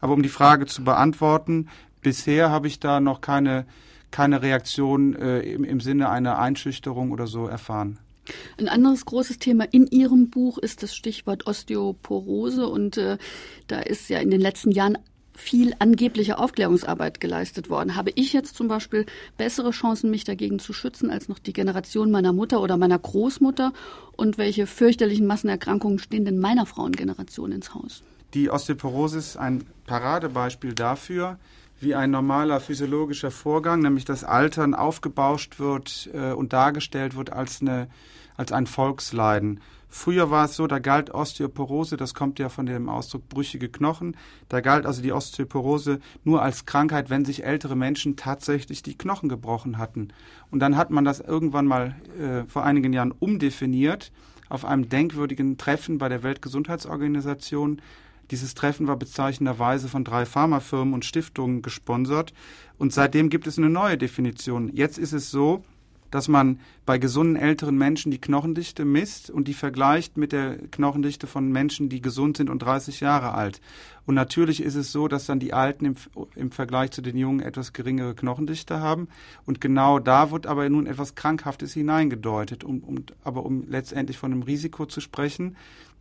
[0.00, 1.68] Aber um die Frage zu beantworten,
[2.02, 3.66] bisher habe ich da noch keine
[4.10, 7.98] keine Reaktion äh, im, im Sinne einer Einschüchterung oder so erfahren.
[8.58, 13.18] Ein anderes großes Thema in Ihrem Buch ist das Stichwort Osteoporose und äh,
[13.66, 14.98] da ist ja in den letzten Jahren
[15.40, 17.96] viel angebliche Aufklärungsarbeit geleistet worden.
[17.96, 19.06] Habe ich jetzt zum Beispiel
[19.38, 23.72] bessere Chancen, mich dagegen zu schützen, als noch die Generation meiner Mutter oder meiner Großmutter?
[24.16, 28.02] Und welche fürchterlichen Massenerkrankungen stehen denn meiner Frauengeneration ins Haus?
[28.34, 31.38] Die Osteoporose ist ein Paradebeispiel dafür,
[31.80, 37.60] wie ein normaler physiologischer Vorgang, nämlich das Altern aufgebauscht wird äh, und dargestellt wird als,
[37.60, 37.88] eine,
[38.36, 39.60] als ein Volksleiden.
[39.92, 44.16] Früher war es so, da galt Osteoporose, das kommt ja von dem Ausdruck brüchige Knochen,
[44.48, 49.28] da galt also die Osteoporose nur als Krankheit, wenn sich ältere Menschen tatsächlich die Knochen
[49.28, 50.12] gebrochen hatten.
[50.52, 54.12] Und dann hat man das irgendwann mal äh, vor einigen Jahren umdefiniert
[54.48, 57.82] auf einem denkwürdigen Treffen bei der Weltgesundheitsorganisation
[58.30, 62.32] dieses Treffen war bezeichnenderweise von drei Pharmafirmen und Stiftungen gesponsert.
[62.78, 64.70] Und seitdem gibt es eine neue Definition.
[64.74, 65.64] Jetzt ist es so,
[66.10, 71.26] dass man bei gesunden älteren Menschen die Knochendichte misst und die vergleicht mit der Knochendichte
[71.26, 73.60] von Menschen, die gesund sind und 30 Jahre alt.
[74.06, 75.94] Und natürlich ist es so, dass dann die Alten im,
[76.34, 79.08] im Vergleich zu den Jungen etwas geringere Knochendichte haben.
[79.46, 82.64] Und genau da wird aber nun etwas Krankhaftes hineingedeutet.
[82.64, 85.56] Um, um, aber um letztendlich von einem Risiko zu sprechen,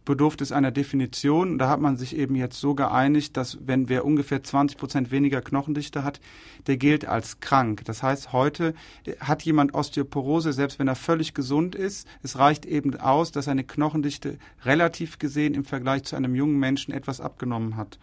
[0.10, 1.60] bedurfte es einer Definition.
[1.60, 5.40] Da hat man sich eben jetzt so geeinigt, dass wenn wer ungefähr 20 Prozent weniger
[5.40, 6.20] Knochendichte hat,
[6.66, 7.86] der gilt als krank.
[7.86, 8.74] Das heißt, heute
[9.20, 12.08] hat jemand Osteoporose, selbst wenn er völlig gesund ist.
[12.24, 16.92] Es reicht eben aus, dass seine Knochendichte relativ gesehen im Vergleich zu einem jungen Menschen
[16.92, 18.00] etwas abgenommen hat.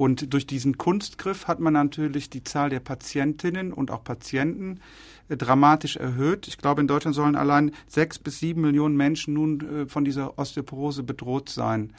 [0.00, 4.80] Und durch diesen Kunstgriff hat man natürlich die Zahl der Patientinnen und auch Patienten
[5.28, 6.48] äh, dramatisch erhöht.
[6.48, 10.38] Ich glaube, in Deutschland sollen allein sechs bis sieben Millionen Menschen nun äh, von dieser
[10.38, 11.92] Osteoporose bedroht sein.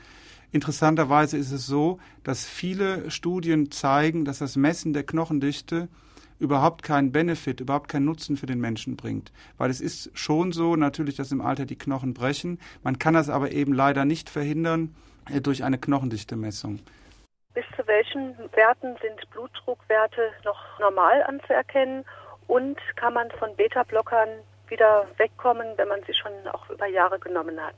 [0.51, 5.87] Interessanterweise ist es so, dass viele Studien zeigen, dass das Messen der Knochendichte
[6.39, 9.31] überhaupt keinen Benefit, überhaupt keinen Nutzen für den Menschen bringt.
[9.59, 12.57] Weil es ist schon so, natürlich, dass im Alter die Knochen brechen.
[12.81, 14.95] Man kann das aber eben leider nicht verhindern
[15.29, 16.79] äh, durch eine Knochendichte-Messung.
[17.53, 22.05] Bis zu welchen Werten sind Blutdruckwerte noch normal anzuerkennen
[22.47, 24.29] und kann man von Beta-Blockern
[24.67, 27.75] wieder wegkommen, wenn man sie schon auch über Jahre genommen hat?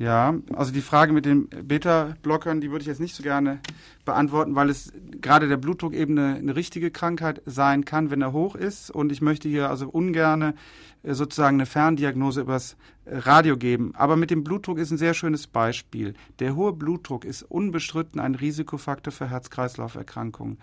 [0.00, 3.60] Ja, also die Frage mit den Beta-Blockern, die würde ich jetzt nicht so gerne
[4.06, 8.32] beantworten, weil es gerade der Blutdruck eben eine, eine, richtige Krankheit sein kann, wenn er
[8.32, 8.90] hoch ist.
[8.90, 10.54] Und ich möchte hier also ungerne
[11.02, 13.92] äh, sozusagen eine Ferndiagnose übers äh, Radio geben.
[13.94, 16.14] Aber mit dem Blutdruck ist ein sehr schönes Beispiel.
[16.38, 20.56] Der hohe Blutdruck ist unbestritten ein Risikofaktor für Herz-Kreislauf-Erkrankungen.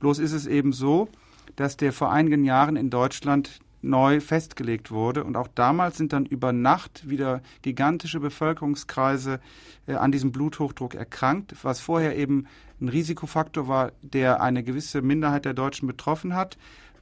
[0.00, 1.08] Bloß ist es eben so,
[1.56, 5.24] dass der vor einigen Jahren in Deutschland neu festgelegt wurde.
[5.24, 9.40] Und auch damals sind dann über Nacht wieder gigantische Bevölkerungskreise
[9.86, 12.46] äh, an diesem Bluthochdruck erkrankt, was vorher eben
[12.80, 16.56] ein Risikofaktor war, der eine gewisse Minderheit der Deutschen betroffen hat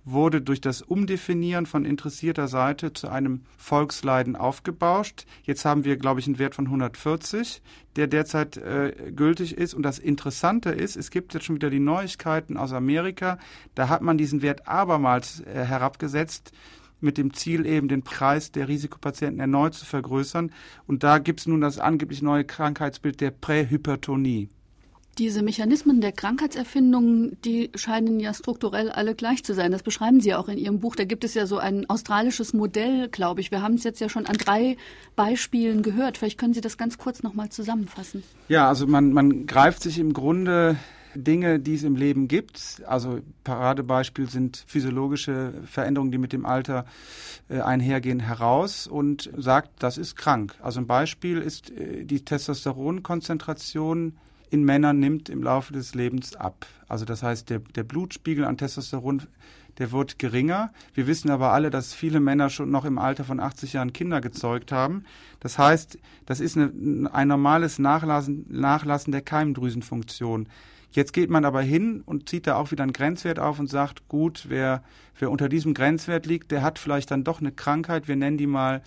[0.05, 5.27] wurde durch das Umdefinieren von interessierter Seite zu einem Volksleiden aufgebauscht.
[5.43, 7.63] Jetzt haben wir, glaube ich, einen Wert von 140,
[7.97, 9.75] der derzeit äh, gültig ist.
[9.75, 13.39] Und das Interessante ist, es gibt jetzt schon wieder die Neuigkeiten aus Amerika.
[13.75, 16.53] Da hat man diesen Wert abermals äh, herabgesetzt
[17.01, 20.53] mit dem Ziel eben den Preis der Risikopatienten erneut zu vergrößern.
[20.87, 24.49] Und da gibt es nun das angeblich neue Krankheitsbild der Prähypertonie.
[25.20, 29.70] Diese Mechanismen der Krankheitserfindung, die scheinen ja strukturell alle gleich zu sein.
[29.70, 30.96] Das beschreiben Sie auch in Ihrem Buch.
[30.96, 33.50] Da gibt es ja so ein australisches Modell, glaube ich.
[33.50, 34.78] Wir haben es jetzt ja schon an drei
[35.16, 36.16] Beispielen gehört.
[36.16, 38.22] Vielleicht können Sie das ganz kurz nochmal zusammenfassen.
[38.48, 40.78] Ja, also man, man greift sich im Grunde
[41.14, 42.80] Dinge, die es im Leben gibt.
[42.87, 46.87] Also Paradebeispiel sind physiologische Veränderungen, die mit dem Alter
[47.50, 50.54] äh, einhergehen, heraus und sagt, das ist krank.
[50.62, 54.14] Also ein Beispiel ist äh, die Testosteronkonzentration
[54.51, 56.67] in Männern nimmt im Laufe des Lebens ab.
[56.89, 59.23] Also das heißt, der, der Blutspiegel an Testosteron,
[59.79, 60.73] der wird geringer.
[60.93, 64.21] Wir wissen aber alle, dass viele Männer schon noch im Alter von 80 Jahren Kinder
[64.21, 65.05] gezeugt haben.
[65.39, 70.49] Das heißt, das ist eine, ein normales Nachlassen, Nachlassen der Keimdrüsenfunktion.
[70.93, 74.09] Jetzt geht man aber hin und zieht da auch wieder einen Grenzwert auf und sagt,
[74.09, 74.83] gut, wer,
[75.19, 78.09] wer unter diesem Grenzwert liegt, der hat vielleicht dann doch eine Krankheit.
[78.09, 78.83] Wir nennen die mal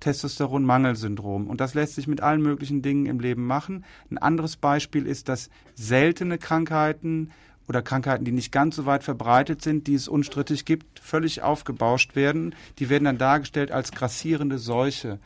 [0.00, 1.48] Testosteronmangelsyndrom.
[1.48, 3.84] Und das lässt sich mit allen möglichen Dingen im Leben machen.
[4.10, 7.30] Ein anderes Beispiel ist, dass seltene Krankheiten
[7.68, 12.14] oder Krankheiten, die nicht ganz so weit verbreitet sind, die es unstrittig gibt, völlig aufgebauscht
[12.14, 12.54] werden.
[12.78, 15.18] Die werden dann dargestellt als grassierende Seuche.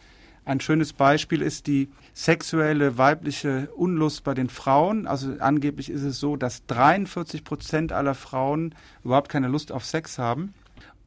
[0.45, 5.07] Ein schönes Beispiel ist die sexuelle weibliche Unlust bei den Frauen.
[5.07, 10.17] Also angeblich ist es so, dass 43 Prozent aller Frauen überhaupt keine Lust auf Sex
[10.19, 10.55] haben.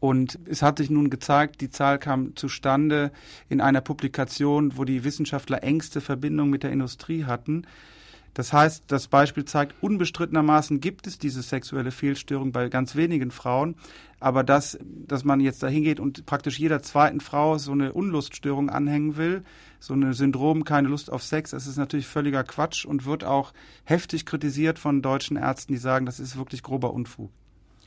[0.02, 3.12] Und es hat sich nun gezeigt, die Zahl kam zustande
[3.50, 7.68] in einer Publikation, wo die Wissenschaftler engste Verbindung mit der Industrie hatten.
[8.34, 13.76] Das heißt, das Beispiel zeigt, unbestrittenermaßen gibt es diese sexuelle Fehlstörung bei ganz wenigen Frauen.
[14.20, 18.72] Aber dass, dass man jetzt dahin geht und praktisch jeder zweiten Frau so eine Unluststörung
[18.72, 19.44] anhängen will,
[19.80, 23.54] so ein Syndrom, keine Lust auf Sex, das ist natürlich völliger Quatsch und wird auch
[23.84, 27.30] heftig kritisiert von deutschen Ärzten, die sagen, das ist wirklich grober Unfug.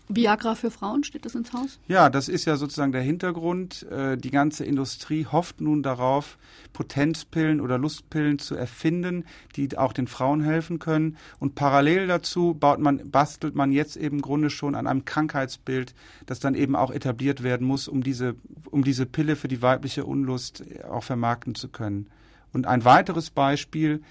[0.09, 1.79] Viagra für Frauen, steht das ins Haus?
[1.89, 3.85] Ja, das ist ja sozusagen der Hintergrund.
[3.91, 6.37] Äh, die ganze Industrie hofft nun darauf,
[6.75, 9.25] Potenzpillen oder Lustpillen zu erfinden,
[9.57, 11.17] die auch den Frauen helfen können.
[11.39, 15.95] Und parallel dazu baut man, bastelt man jetzt eben im Grunde schon an einem Krankheitsbild,
[16.27, 18.37] das dann eben auch etabliert werden muss, um diese,
[18.71, 22.09] um diese Pille für die weibliche Unlust auch vermarkten zu können.
[22.53, 24.03] Und ein weiteres Beispiel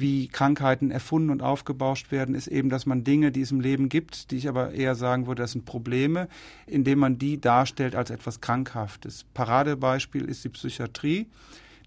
[0.00, 3.88] wie Krankheiten erfunden und aufgebauscht werden, ist eben, dass man Dinge, die es im Leben
[3.88, 6.28] gibt, die ich aber eher sagen würde, das sind Probleme,
[6.66, 9.24] indem man die darstellt als etwas Krankhaftes.
[9.34, 11.26] Paradebeispiel ist die Psychiatrie.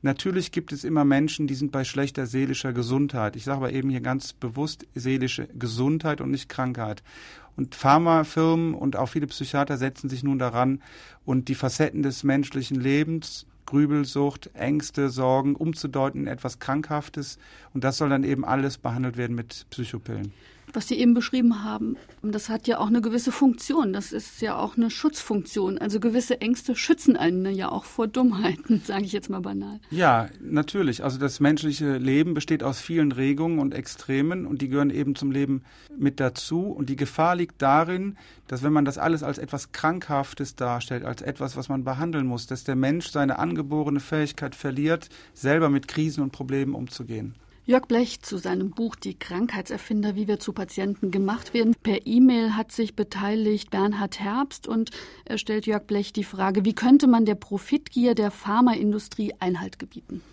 [0.03, 3.35] Natürlich gibt es immer Menschen, die sind bei schlechter seelischer Gesundheit.
[3.35, 7.03] Ich sage aber eben hier ganz bewusst seelische Gesundheit und nicht Krankheit.
[7.55, 10.81] Und Pharmafirmen und auch viele Psychiater setzen sich nun daran
[11.23, 17.39] und die Facetten des menschlichen Lebens Grübelsucht, Ängste, Sorgen umzudeuten in etwas Krankhaftes.
[17.73, 20.33] Und das soll dann eben alles behandelt werden mit Psychopillen
[20.73, 23.93] was Sie eben beschrieben haben, das hat ja auch eine gewisse Funktion.
[23.93, 25.77] Das ist ja auch eine Schutzfunktion.
[25.77, 29.79] Also gewisse Ängste schützen einen ja auch vor Dummheiten, sage ich jetzt mal banal.
[29.89, 31.03] Ja, natürlich.
[31.03, 35.31] Also das menschliche Leben besteht aus vielen Regungen und Extremen und die gehören eben zum
[35.31, 35.63] Leben
[35.97, 36.63] mit dazu.
[36.67, 41.21] Und die Gefahr liegt darin, dass wenn man das alles als etwas Krankhaftes darstellt, als
[41.21, 46.21] etwas, was man behandeln muss, dass der Mensch seine angeborene Fähigkeit verliert, selber mit Krisen
[46.21, 47.35] und Problemen umzugehen.
[47.63, 51.75] Jörg Blech zu seinem Buch Die Krankheitserfinder, wie wir zu Patienten gemacht werden.
[51.83, 54.89] Per E-Mail hat sich beteiligt Bernhard Herbst und
[55.25, 60.23] er stellt Jörg Blech die Frage, wie könnte man der Profitgier der Pharmaindustrie Einhalt gebieten?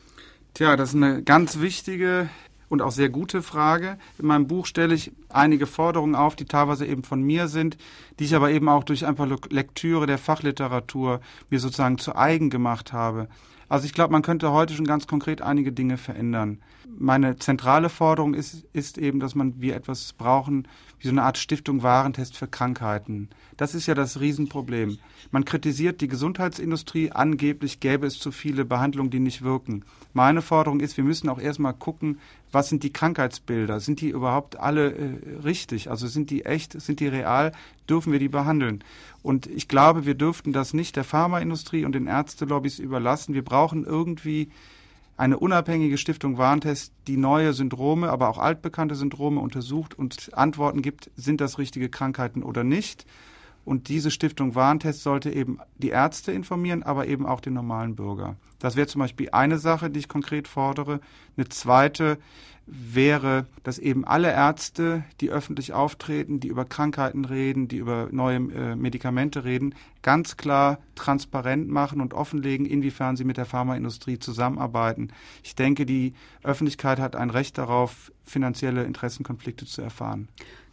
[0.55, 2.31] Tja, das ist eine ganz wichtige
[2.71, 3.99] und auch sehr gute Frage.
[4.19, 7.77] In meinem Buch stelle ich einige Forderungen auf, die teilweise eben von mir sind,
[8.19, 12.95] die ich aber eben auch durch einfach Lektüre der Fachliteratur mir sozusagen zu eigen gemacht
[12.95, 13.29] habe.
[13.69, 16.59] Also ich glaube, man könnte heute schon ganz konkret einige Dinge verändern.
[16.99, 20.67] Meine zentrale Forderung ist, ist eben, dass man wir etwas brauchen,
[20.99, 23.29] wie so eine Art Stiftung Warentest für Krankheiten.
[23.57, 24.99] Das ist ja das Riesenproblem.
[25.31, 29.85] Man kritisiert die Gesundheitsindustrie, angeblich gäbe es zu viele Behandlungen, die nicht wirken.
[30.13, 32.19] Meine Forderung ist, wir müssen auch erstmal gucken,
[32.53, 33.81] was sind die Krankheitsbilder?
[33.81, 35.91] Sind die überhaupt alle äh, richtig?
[35.91, 36.81] Also sind die echt?
[36.81, 37.53] Sind die real?
[37.89, 38.85] Dürfen wir die behandeln?
[39.23, 43.35] Und ich glaube, wir dürften das nicht der Pharmaindustrie und den Ärztelobbys überlassen.
[43.35, 44.51] Wir brauchen irgendwie
[45.17, 51.11] eine unabhängige Stiftung Warntest, die neue Syndrome, aber auch altbekannte Syndrome untersucht und Antworten gibt,
[51.17, 53.05] sind das richtige Krankheiten oder nicht.
[53.69, 58.37] Und diese Stiftung Warntest sollte eben die Ärzte informieren, aber eben auch den normalen Bürger.
[58.59, 61.01] Das wäre zum Beispiel eine Sache, die ich konkret fordere.
[61.37, 62.17] Eine zweite
[62.67, 68.37] wäre, dass eben alle Ärzte, die öffentlich auftreten, die über Krankheiten reden, die über neue
[68.37, 75.09] äh, Medikamente reden, ganz klar transparent machen und offenlegen, inwiefern sie mit der Pharmaindustrie zusammenarbeiten.
[75.43, 80.29] Ich denke, die Öffentlichkeit hat ein Recht darauf, finanzielle Interessenkonflikte zu erfahren.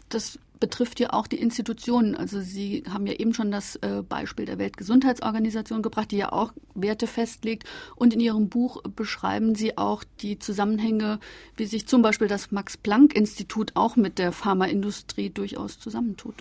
[0.08, 2.16] Das betrifft ja auch die Institutionen.
[2.16, 6.54] Also Sie haben ja eben schon das äh, Beispiel der Weltgesundheitsorganisation gebracht, die ja auch
[6.74, 7.66] Werte festlegt.
[7.96, 11.20] Und in Ihrem Buch beschreiben Sie auch die Zusammenhänge,
[11.56, 16.34] wie sich zum Beispiel das Max-Planck-Institut auch mit der Pharmaindustrie durchaus zusammentut.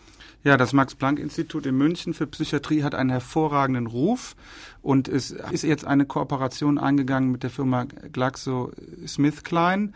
[0.43, 4.37] Ja, das Max-Planck-Institut in München für Psychiatrie hat einen hervorragenden Ruf
[4.81, 9.93] und es ist jetzt eine Kooperation eingegangen mit der Firma GlaxoSmithKline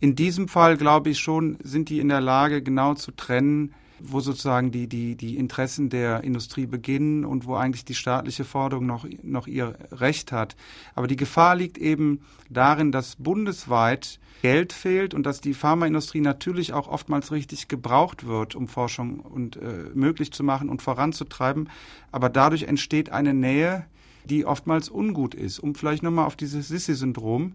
[0.00, 4.20] in diesem Fall glaube ich schon, sind die in der Lage, genau zu trennen, wo
[4.20, 9.06] sozusagen die, die, die Interessen der Industrie beginnen und wo eigentlich die staatliche Forderung noch,
[9.22, 10.56] noch ihr Recht hat.
[10.94, 16.72] Aber die Gefahr liegt eben darin, dass bundesweit Geld fehlt und dass die Pharmaindustrie natürlich
[16.72, 21.68] auch oftmals richtig gebraucht wird, um Forschung und äh, möglich zu machen und voranzutreiben.
[22.10, 23.84] Aber dadurch entsteht eine Nähe,
[24.24, 25.58] die oftmals ungut ist.
[25.58, 27.52] Um vielleicht nochmal auf dieses Sissi-Syndrom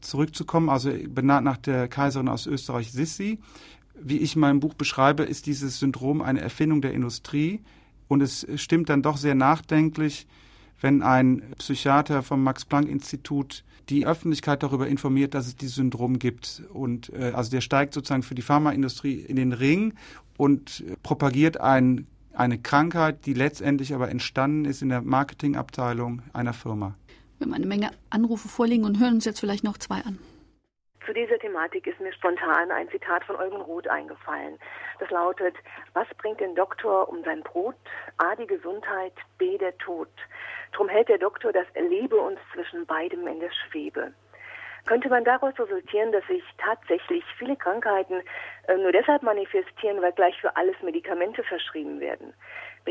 [0.00, 3.38] zurückzukommen, also benannt nach der Kaiserin aus Österreich Sissi.
[4.02, 7.60] Wie ich in meinem Buch beschreibe, ist dieses Syndrom eine Erfindung der Industrie
[8.08, 10.26] und es stimmt dann doch sehr nachdenklich,
[10.80, 16.62] wenn ein Psychiater vom Max-Planck-Institut die Öffentlichkeit darüber informiert, dass es dieses Syndrom gibt.
[16.72, 19.94] Und äh, also der steigt sozusagen für die Pharmaindustrie in den Ring
[20.36, 26.94] und propagiert ein, eine Krankheit, die letztendlich aber entstanden ist in der Marketingabteilung einer Firma.
[27.40, 30.18] Wir haben eine Menge Anrufe vorliegen und hören uns jetzt vielleicht noch zwei an.
[31.06, 34.58] Zu dieser Thematik ist mir spontan ein Zitat von Eugen Roth eingefallen.
[34.98, 35.54] Das lautet,
[35.94, 37.76] was bringt den Doktor um sein Brot?
[38.18, 40.10] A, die Gesundheit, B, der Tod.
[40.72, 44.12] Drum hält der Doktor das Erlebe uns zwischen beidem in der Schwebe.
[44.86, 48.22] Könnte man daraus resultieren, dass sich tatsächlich viele Krankheiten
[48.68, 52.34] äh, nur deshalb manifestieren, weil gleich für alles Medikamente verschrieben werden?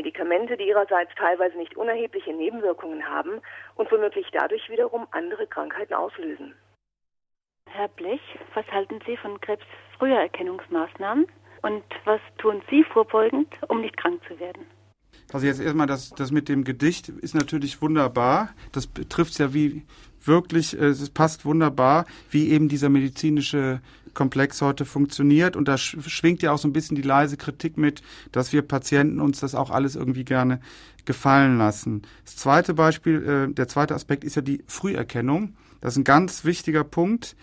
[0.00, 3.42] Medikamente, die ihrerseits teilweise nicht unerhebliche Nebenwirkungen haben
[3.74, 6.54] und womöglich dadurch wiederum andere Krankheiten auslösen.
[7.68, 8.22] Herr Blech,
[8.54, 11.26] was halten Sie von Krebsfrühererkennungsmaßnahmen
[11.60, 14.66] und was tun Sie vorbeugend, um nicht krank zu werden?
[15.32, 18.50] Also jetzt erstmal das, das mit dem Gedicht ist natürlich wunderbar.
[18.72, 19.82] Das betrifft ja wie
[20.24, 23.80] wirklich, äh, es passt wunderbar, wie eben dieser medizinische
[24.12, 25.56] Komplex heute funktioniert.
[25.56, 29.20] Und da schwingt ja auch so ein bisschen die leise Kritik mit, dass wir Patienten
[29.20, 30.60] uns das auch alles irgendwie gerne
[31.04, 32.02] gefallen lassen.
[32.24, 35.54] Das zweite Beispiel, äh, der zweite Aspekt ist ja die Früherkennung.
[35.80, 37.36] Das ist ein ganz wichtiger Punkt,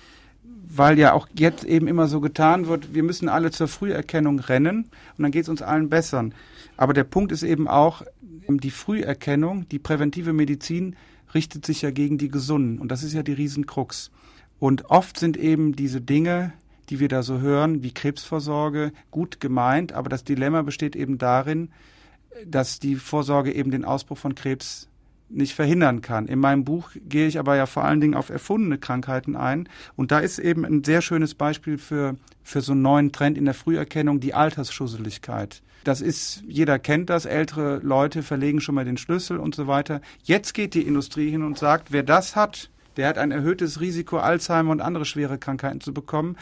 [0.70, 4.84] weil ja auch jetzt eben immer so getan wird, wir müssen alle zur Früherkennung rennen
[5.18, 6.30] und dann geht es uns allen besser.
[6.76, 8.04] Aber der Punkt ist eben auch,
[8.50, 10.96] die Früherkennung, die präventive Medizin
[11.34, 14.12] richtet sich ja gegen die Gesunden und das ist ja die Riesenkrux.
[14.60, 16.54] Und oft sind eben diese Dinge,
[16.90, 21.70] die wir da so hören, wie Krebsvorsorge, gut gemeint, aber das Dilemma besteht eben darin,
[22.46, 24.88] dass die Vorsorge eben den Ausbruch von Krebs
[25.30, 26.28] nicht verhindern kann.
[26.28, 29.68] In meinem Buch gehe ich aber ja vor allen Dingen auf erfundene Krankheiten ein.
[29.96, 33.46] Und da ist eben ein sehr schönes Beispiel für, für so einen neuen Trend in
[33.46, 35.62] der Früherkennung, die Altersschusseligkeit.
[35.84, 40.02] Das ist, jeder kennt das, ältere Leute verlegen schon mal den Schlüssel und so weiter.
[40.24, 44.18] Jetzt geht die Industrie hin und sagt, wer das hat, der hat ein erhöhtes Risiko,
[44.18, 46.36] Alzheimer und andere schwere Krankheiten zu bekommen.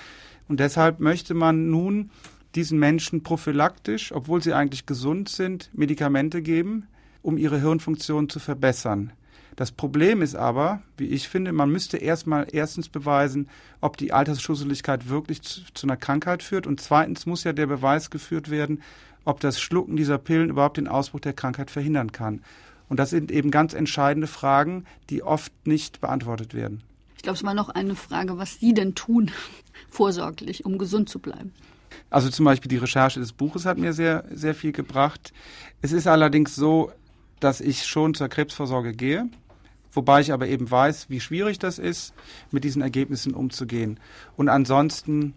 [0.48, 2.10] Und deshalb möchte man nun
[2.56, 6.88] diesen Menschen prophylaktisch, obwohl sie eigentlich gesund sind, Medikamente geben,
[7.26, 9.12] um ihre Hirnfunktion zu verbessern.
[9.56, 13.50] Das Problem ist aber, wie ich finde, man müsste erstmal erstens beweisen,
[13.82, 18.10] ob die Altersschusseligkeit wirklich zu, zu, einer Krankheit führt und zweitens muss ja der Beweis
[18.10, 18.82] geführt werden,
[19.24, 22.42] ob das Schlucken dieser Pillen überhaupt den Ausbruch der Krankheit verhindern kann.
[22.90, 26.84] Und das sind eben ganz entscheidende Fragen, die oft nicht beantwortet werden.
[27.16, 29.32] Ich glaube, es war noch eine Frage, was Sie denn tun,
[29.90, 31.54] vorsorglich, um gesund zu bleiben.
[32.10, 35.34] Also zum Beispiel die Recherche des Buches hat mir sehr, sehr viel gebracht.
[35.82, 36.92] Es ist allerdings so,
[37.40, 39.28] dass ich schon zur Krebsvorsorge gehe,
[39.92, 42.14] wobei ich aber eben weiß, wie schwierig das ist,
[42.52, 44.00] mit diesen Ergebnissen umzugehen.
[44.36, 45.34] Und ansonsten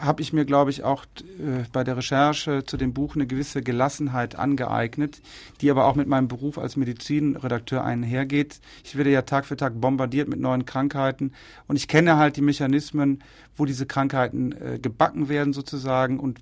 [0.00, 3.62] habe ich mir, glaube ich, auch äh, bei der Recherche zu dem Buch eine gewisse
[3.62, 5.20] Gelassenheit angeeignet,
[5.60, 8.60] die aber auch mit meinem Beruf als Medizinredakteur einhergeht.
[8.84, 11.32] Ich werde ja Tag für Tag bombardiert mit neuen Krankheiten
[11.66, 13.22] und ich kenne halt die Mechanismen,
[13.56, 16.40] wo diese Krankheiten äh, gebacken werden sozusagen und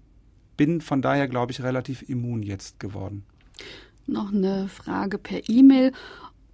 [0.57, 3.25] bin von daher, glaube ich, relativ immun jetzt geworden.
[4.07, 5.93] Noch eine Frage per E-Mail.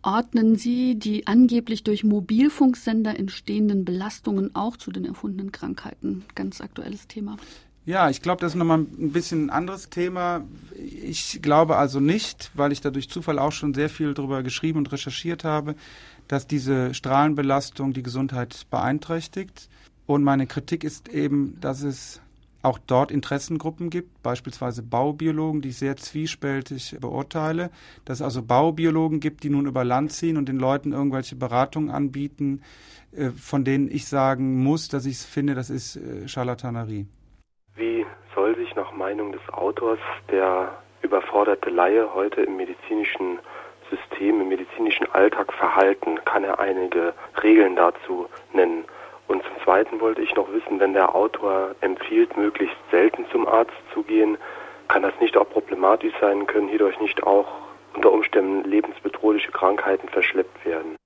[0.02, 6.24] Ordnen Sie die angeblich durch Mobilfunksender entstehenden Belastungen auch zu den erfundenen Krankheiten?
[6.34, 7.36] Ganz aktuelles Thema.
[7.84, 10.44] Ja, ich glaube, das ist nochmal ein bisschen ein anderes Thema.
[10.76, 14.78] Ich glaube also nicht, weil ich da durch Zufall auch schon sehr viel darüber geschrieben
[14.78, 15.74] und recherchiert habe,
[16.28, 19.70] dass diese Strahlenbelastung die Gesundheit beeinträchtigt.
[20.06, 22.20] Und meine Kritik ist eben, dass es
[22.62, 27.70] auch dort Interessengruppen gibt, beispielsweise Baubiologen, die ich sehr zwiespältig beurteile,
[28.04, 31.90] dass es also Baubiologen gibt, die nun über Land ziehen und den Leuten irgendwelche Beratungen
[31.90, 32.62] anbieten,
[33.12, 37.06] äh, von denen ich sagen muss, dass ich finde, das ist äh, Charlatanerie.
[37.76, 43.38] Wie soll sich nach Meinung des Autors der überforderte Laie heute im medizinischen
[43.88, 46.18] System, im medizinischen Alltag verhalten?
[46.24, 48.84] Kann er einige Regeln dazu nennen?
[49.28, 53.76] Und zum Zweiten wollte ich noch wissen, wenn der Autor empfiehlt, möglichst selten zum Arzt
[53.92, 54.38] zu gehen,
[54.88, 57.46] kann das nicht auch problematisch sein, können hierdurch nicht auch
[57.94, 60.96] unter Umständen lebensbedrohliche Krankheiten verschleppt werden?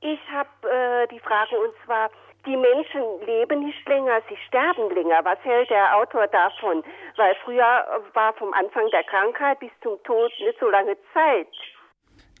[0.00, 2.10] Ich habe äh, die Frage und zwar,
[2.46, 5.20] die Menschen leben nicht länger, sie sterben länger.
[5.24, 6.82] Was hält der Autor davon?
[7.16, 11.48] Weil früher war vom Anfang der Krankheit bis zum Tod nicht so lange Zeit.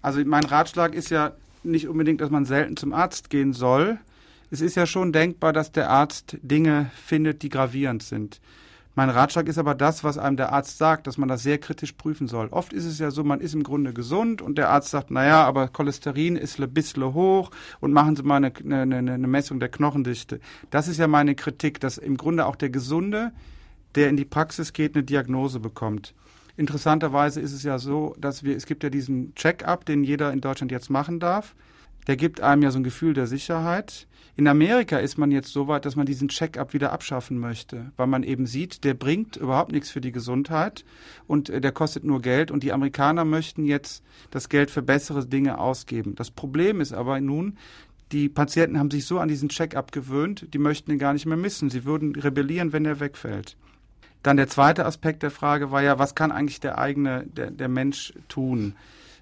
[0.02, 1.32] Also mein Ratschlag ist ja
[1.64, 3.98] nicht unbedingt, dass man selten zum Arzt gehen soll.
[4.50, 8.40] Es ist ja schon denkbar, dass der Arzt Dinge findet, die gravierend sind.
[8.94, 11.92] Mein Ratschlag ist aber das, was einem der Arzt sagt, dass man das sehr kritisch
[11.92, 12.48] prüfen soll.
[12.48, 15.44] Oft ist es ja so, man ist im Grunde gesund und der Arzt sagt, naja,
[15.44, 19.68] aber Cholesterin ist ein bisschen hoch und machen Sie mal eine, eine, eine Messung der
[19.68, 20.40] Knochendichte.
[20.70, 23.32] Das ist ja meine Kritik, dass im Grunde auch der Gesunde,
[23.96, 26.14] der in die Praxis geht, eine Diagnose bekommt.
[26.56, 30.40] Interessanterweise ist es ja so, dass wir, es gibt ja diesen Check-up, den jeder in
[30.40, 31.54] Deutschland jetzt machen darf.
[32.06, 34.06] Der gibt einem ja so ein Gefühl der Sicherheit.
[34.36, 38.06] In Amerika ist man jetzt so weit, dass man diesen Check-up wieder abschaffen möchte, weil
[38.06, 40.84] man eben sieht, der bringt überhaupt nichts für die Gesundheit
[41.26, 45.24] und äh, der kostet nur Geld und die Amerikaner möchten jetzt das Geld für bessere
[45.24, 46.14] Dinge ausgeben.
[46.14, 47.56] Das Problem ist aber nun,
[48.12, 51.36] die Patienten haben sich so an diesen Check-up gewöhnt, die möchten ihn gar nicht mehr
[51.36, 51.70] missen.
[51.70, 53.56] Sie würden rebellieren, wenn er wegfällt.
[54.22, 57.68] Dann der zweite Aspekt der Frage war ja, was kann eigentlich der eigene, der, der
[57.68, 58.74] Mensch tun?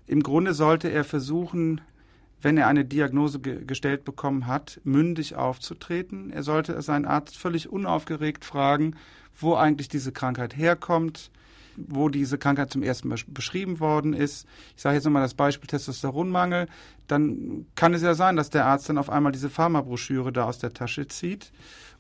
[0.07, 1.81] Im Grunde sollte er versuchen,
[2.45, 6.31] wenn er eine Diagnose ge gestellt bekommen hat, mündig aufzutreten.
[6.31, 8.97] Er sollte seinen Arzt völlig unaufgeregt fragen,
[9.35, 11.31] wo eigentlich diese Krankheit herkommt,
[11.77, 14.47] wo diese Krankheit zum ersten Mal beschrieben worden ist.
[14.77, 16.67] Ich sage jetzt nochmal das Beispiel Testosteronmangel.
[17.09, 20.59] Dann kann es ja sein, dass der Arzt dann auf einmal diese Pharmabroschüre da aus
[20.59, 21.51] der Tasche zieht.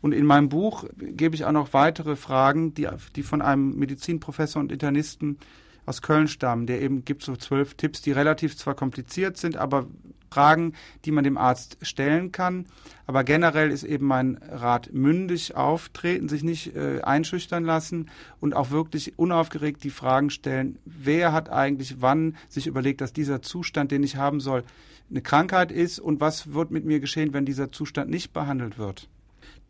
[0.02, 2.86] Und in meinem Buch gebe ich auch noch weitere Fragen, die,
[3.16, 5.38] die von einem Medizinprofessor und Internisten
[5.86, 9.86] aus Köln stammen, der eben gibt so zwölf Tipps, die relativ zwar kompliziert sind, aber
[10.34, 10.72] Fragen,
[11.04, 12.66] die man dem Arzt stellen kann.
[13.06, 18.10] Aber generell ist eben mein Rat mündig auftreten, sich nicht äh, einschüchtern lassen
[18.40, 23.42] und auch wirklich unaufgeregt die Fragen stellen, wer hat eigentlich wann sich überlegt, dass dieser
[23.42, 24.64] Zustand, den ich haben soll,
[25.08, 29.08] eine Krankheit ist und was wird mit mir geschehen, wenn dieser Zustand nicht behandelt wird.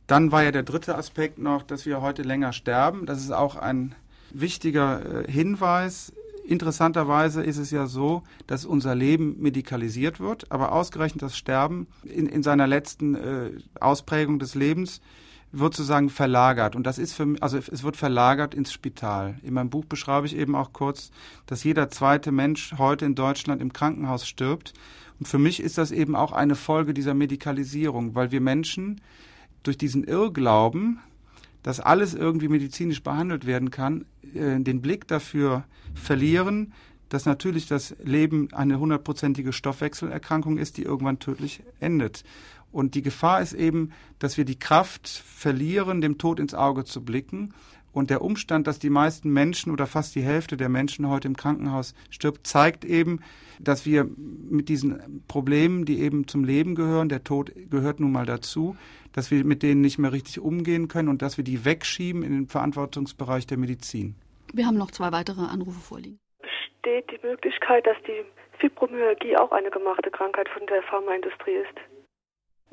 [0.06, 3.04] Dann war ja der dritte Aspekt noch, dass wir heute länger sterben.
[3.04, 3.94] Das ist auch ein
[4.35, 6.12] wichtiger äh, Hinweis.
[6.47, 12.26] Interessanterweise ist es ja so, dass unser Leben medikalisiert wird, aber ausgerechnet das Sterben in,
[12.26, 15.01] in seiner letzten äh, Ausprägung des Lebens
[15.59, 16.76] wird sozusagen verlagert.
[16.76, 19.37] Und das ist für mich, also es wird verlagert ins Spital.
[19.43, 21.11] In meinem Buch beschreibe ich eben auch kurz,
[21.47, 24.74] dass jeder zweite Mensch heute in Deutschland im Krankenhaus stirbt.
[25.18, 29.01] Und für mich ist das eben auch eine Folge dieser Medikalisierung, weil wir Menschen
[29.62, 31.01] durch diesen Irrglauben,
[31.64, 34.04] dass alles irgendwie medizinisch behandelt werden kann,
[34.34, 36.72] äh, den Blick dafür verlieren,
[37.08, 42.22] dass natürlich das Leben eine hundertprozentige Stoffwechselerkrankung ist, die irgendwann tödlich endet.
[42.70, 47.02] Und die Gefahr ist eben, dass wir die Kraft verlieren, dem Tod ins Auge zu
[47.02, 47.54] blicken.
[47.95, 51.36] Und der Umstand, dass die meisten Menschen oder fast die Hälfte der Menschen heute im
[51.36, 53.20] Krankenhaus stirbt, zeigt eben,
[53.61, 58.26] dass wir mit diesen Problemen, die eben zum Leben gehören, der Tod gehört nun mal
[58.26, 58.76] dazu,
[59.12, 62.32] dass wir mit denen nicht mehr richtig umgehen können und dass wir die wegschieben in
[62.32, 64.16] den Verantwortungsbereich der Medizin.
[64.53, 66.18] Wir haben noch zwei weitere Anrufe vorliegen.
[66.42, 68.24] Besteht die Möglichkeit, dass die
[68.59, 71.93] Fibromyalgie auch eine gemachte Krankheit von der Pharmaindustrie ist?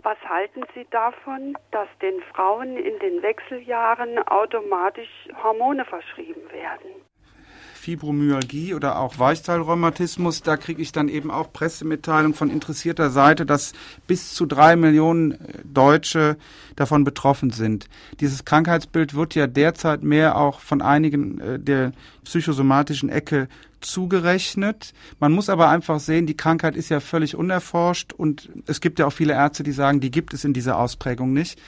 [0.04, 7.02] Was halten Sie davon, dass den Frauen in den Wechseljahren automatisch Hormone verschrieben werden?
[7.82, 13.74] Fibromyalgie oder auch Weichteilrheumatismus, da kriege ich dann eben auch Pressemitteilung von interessierter Seite, dass
[14.06, 16.38] bis zu drei Millionen äh, Deutsche
[16.76, 17.90] davon betroffen sind.
[18.20, 21.92] Dieses Krankheitsbild wird ja derzeit mehr auch von einigen äh, der
[22.24, 23.48] psychosomatischen Ecke
[23.82, 24.94] zugerechnet.
[25.20, 29.08] Man muss aber einfach sehen, die Krankheit ist ja völlig unerforscht und es gibt ja
[29.08, 31.60] auch viele Ärzte, die sagen, die gibt es in dieser Ausprägung nicht.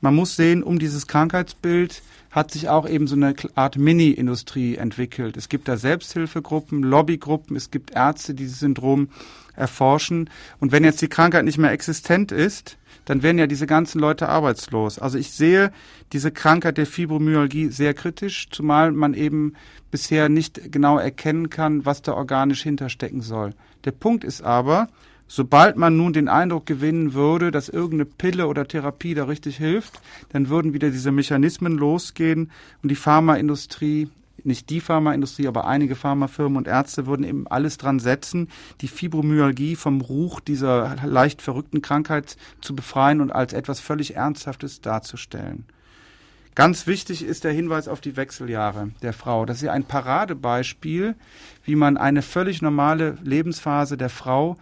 [0.00, 2.02] Man muss sehen, um dieses Krankheitsbild
[2.32, 5.36] hat sich auch eben so eine Art Mini-Industrie entwickelt.
[5.36, 9.10] Es gibt da Selbsthilfegruppen, Lobbygruppen, es gibt Ärzte, die dieses Syndrom
[9.54, 10.30] erforschen.
[10.58, 14.28] Und wenn jetzt die Krankheit nicht mehr existent ist, dann werden ja diese ganzen Leute
[14.28, 14.98] arbeitslos.
[14.98, 15.72] Also ich sehe
[16.12, 19.54] diese Krankheit der Fibromyalgie sehr kritisch, zumal man eben
[19.90, 23.54] bisher nicht genau erkennen kann, was da organisch hinterstecken soll.
[23.84, 24.88] Der Punkt ist aber,
[25.34, 29.98] Sobald man nun den Eindruck gewinnen würde, dass irgendeine Pille oder Therapie da richtig hilft,
[30.28, 32.50] dann würden wieder diese Mechanismen losgehen
[32.82, 34.10] und die Pharmaindustrie,
[34.44, 38.48] nicht die Pharmaindustrie, aber einige Pharmafirmen und Ärzte würden eben alles dran setzen,
[38.80, 44.80] die Fibromyalgie vom Ruch dieser leicht verrückten Krankheit zu befreien und als etwas völlig Ernsthaftes
[44.80, 45.66] darzustellen.
[46.54, 49.46] Ganz wichtig ist der Hinweis auf die Wechseljahre der Frau.
[49.46, 51.14] Das ist ja ein Paradebeispiel,
[51.64, 54.56] wie man eine völlig normale Lebensphase der Frau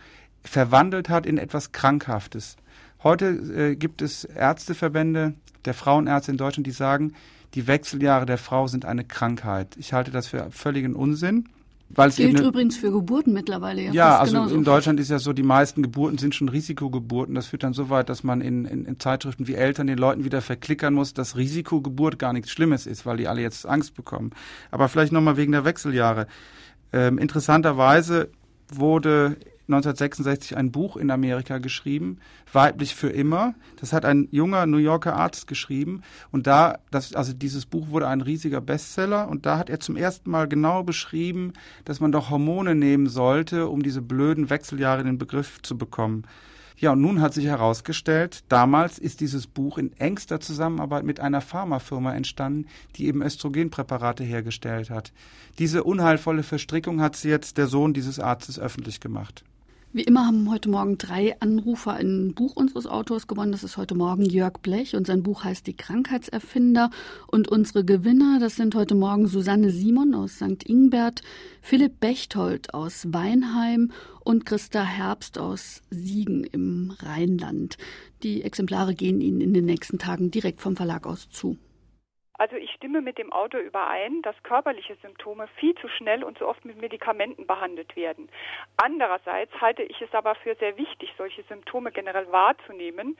[0.45, 2.57] verwandelt hat in etwas Krankhaftes.
[3.03, 7.15] Heute äh, gibt es Ärzteverbände der Frauenärzte in Deutschland, die sagen,
[7.55, 9.77] die Wechseljahre der Frau sind eine Krankheit.
[9.79, 11.49] Ich halte das für völligen Unsinn.
[11.93, 13.83] Weil es Gilt eben, übrigens für Geburten mittlerweile.
[13.83, 14.55] Ja, ja also genauso.
[14.55, 17.35] in Deutschland ist ja so, die meisten Geburten sind schon Risikogeburten.
[17.35, 20.23] Das führt dann so weit, dass man in, in, in Zeitschriften wie Eltern den Leuten
[20.25, 24.31] wieder verklickern muss, dass Risikogeburt gar nichts Schlimmes ist, weil die alle jetzt Angst bekommen.
[24.71, 26.29] Aber vielleicht nochmal wegen der Wechseljahre.
[26.93, 28.31] Ähm, interessanterweise
[28.73, 29.37] wurde
[29.73, 32.19] 1966 ein Buch in Amerika geschrieben,
[32.53, 33.55] Weiblich für immer.
[33.77, 36.03] Das hat ein junger New Yorker Arzt geschrieben.
[36.33, 39.29] Und da, das, also dieses Buch wurde ein riesiger Bestseller.
[39.29, 41.53] Und da hat er zum ersten Mal genau beschrieben,
[41.85, 46.25] dass man doch Hormone nehmen sollte, um diese blöden Wechseljahre in den Begriff zu bekommen.
[46.77, 51.43] Ja, und nun hat sich herausgestellt, damals ist dieses Buch in engster Zusammenarbeit mit einer
[51.43, 55.13] Pharmafirma entstanden, die eben Östrogenpräparate hergestellt hat.
[55.59, 59.45] Diese unheilvolle Verstrickung hat jetzt der Sohn dieses Arztes öffentlich gemacht.
[59.93, 63.51] Wie immer haben heute Morgen drei Anrufer ein Buch unseres Autors gewonnen.
[63.51, 66.91] Das ist heute Morgen Jörg Blech und sein Buch heißt Die Krankheitserfinder.
[67.27, 70.63] Und unsere Gewinner, das sind heute Morgen Susanne Simon aus St.
[70.65, 71.23] Ingbert,
[71.61, 77.77] Philipp Bechtold aus Weinheim und Christa Herbst aus Siegen im Rheinland.
[78.23, 81.59] Die Exemplare gehen Ihnen in den nächsten Tagen direkt vom Verlag aus zu.
[82.41, 86.49] Also ich stimme mit dem Autor überein, dass körperliche Symptome viel zu schnell und so
[86.49, 88.31] oft mit Medikamenten behandelt werden.
[88.79, 93.19] Andererseits halte ich es aber für sehr wichtig, solche Symptome generell wahrzunehmen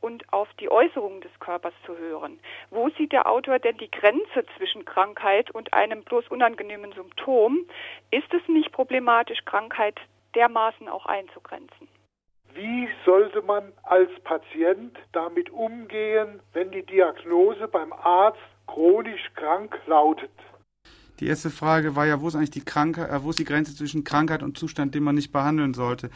[0.00, 2.38] und auf die Äußerungen des Körpers zu hören.
[2.70, 7.66] Wo sieht der Autor denn die Grenze zwischen Krankheit und einem bloß unangenehmen Symptom?
[8.12, 9.98] Ist es nicht problematisch, Krankheit
[10.36, 11.88] dermaßen auch einzugrenzen?
[12.54, 18.38] Wie sollte man als Patient damit umgehen, wenn die Diagnose beim Arzt
[18.72, 20.30] chronisch krank lautet.
[21.18, 23.74] Die erste Frage war ja, wo ist eigentlich die Krankheit, äh, wo ist die Grenze
[23.74, 26.10] zwischen Krankheit und Zustand, den man nicht behandeln sollte?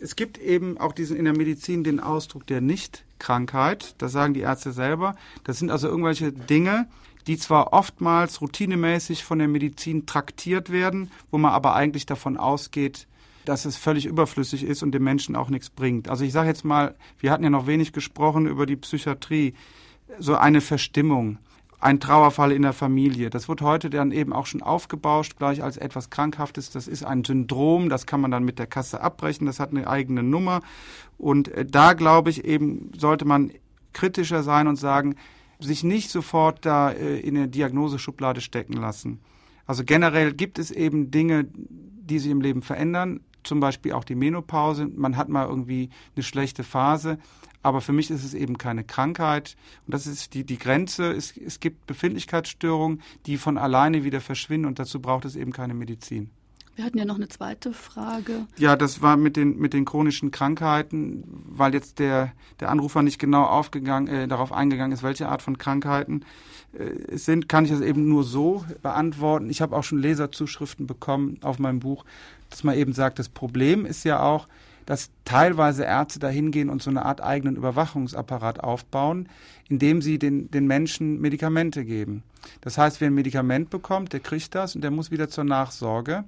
[0.00, 3.94] Es gibt eben auch diesen in der Medizin den Ausdruck der Nicht-Krankheit.
[3.98, 5.16] Das sagen die Ärzte selber.
[5.44, 6.88] Das sind also irgendwelche Dinge,
[7.26, 13.06] die zwar oftmals routinemäßig von der Medizin traktiert werden, wo man aber eigentlich davon ausgeht,
[13.44, 16.08] dass es völlig überflüssig ist und dem Menschen auch nichts bringt.
[16.08, 19.54] Also ich sage jetzt mal, wir hatten ja noch wenig gesprochen über die Psychiatrie,
[20.18, 21.38] so eine Verstimmung
[21.80, 23.30] ein Trauerfall in der Familie.
[23.30, 26.70] Das wird heute dann eben auch schon aufgebauscht, gleich als etwas Krankhaftes.
[26.70, 29.86] Das ist ein Syndrom, das kann man dann mit der Kasse abbrechen, das hat eine
[29.86, 30.60] eigene Nummer.
[31.18, 33.52] Und äh, da glaube ich eben, sollte man
[33.92, 35.14] kritischer sein und sagen,
[35.60, 39.20] sich nicht sofort da äh, in eine Diagnoseschublade stecken lassen.
[39.66, 44.14] Also generell gibt es eben Dinge, die sich im Leben verändern, zum Beispiel auch die
[44.14, 44.86] Menopause.
[44.86, 47.18] Man hat mal irgendwie eine schlechte Phase.
[47.62, 49.56] Aber für mich ist es eben keine Krankheit.
[49.86, 51.12] Und das ist die, die Grenze.
[51.12, 55.74] Es, es gibt Befindlichkeitsstörungen, die von alleine wieder verschwinden und dazu braucht es eben keine
[55.74, 56.30] Medizin.
[56.78, 58.46] Wir hatten ja noch eine zweite Frage.
[58.56, 63.18] Ja, das war mit den, mit den chronischen Krankheiten, weil jetzt der, der Anrufer nicht
[63.18, 66.24] genau aufgegangen, äh, darauf eingegangen ist, welche Art von Krankheiten
[66.72, 69.50] äh, es sind, kann ich das eben nur so beantworten.
[69.50, 72.04] Ich habe auch schon Leserzuschriften bekommen auf meinem Buch,
[72.48, 74.46] dass man eben sagt, das Problem ist ja auch,
[74.88, 79.28] dass teilweise Ärzte dahin gehen und so eine Art eigenen Überwachungsapparat aufbauen,
[79.68, 82.22] indem sie den, den Menschen Medikamente geben.
[82.62, 86.24] Das heißt, wer ein Medikament bekommt, der kriegt das und der muss wieder zur Nachsorge.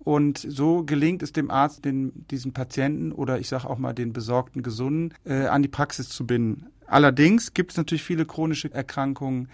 [0.00, 4.12] Und so gelingt es dem Arzt, den, diesen Patienten oder ich sage auch mal den
[4.12, 6.66] besorgten Gesunden äh, an die Praxis zu binden.
[6.86, 9.48] Allerdings gibt es natürlich viele chronische Erkrankungen,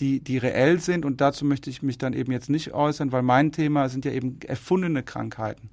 [0.00, 3.20] die, die reell sind und dazu möchte ich mich dann eben jetzt nicht äußern, weil
[3.20, 5.68] mein Thema sind ja eben erfundene Krankheiten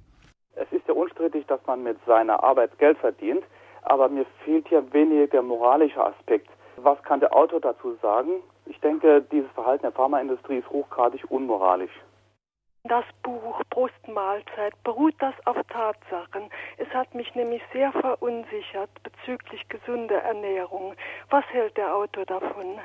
[1.50, 3.44] dass man mit seiner Arbeit Geld verdient,
[3.82, 6.48] aber mir fehlt hier weniger der moralische Aspekt.
[6.76, 8.42] Was kann der Autor dazu sagen?
[8.66, 11.92] Ich denke, dieses Verhalten der Pharmaindustrie ist hochgradig unmoralisch.
[12.84, 16.48] Das Buch Brustmahlzeit beruht das auf Tatsachen.
[16.78, 20.94] Es hat mich nämlich sehr verunsichert bezüglich gesunder Ernährung.
[21.28, 22.78] Was hält der Autor davon?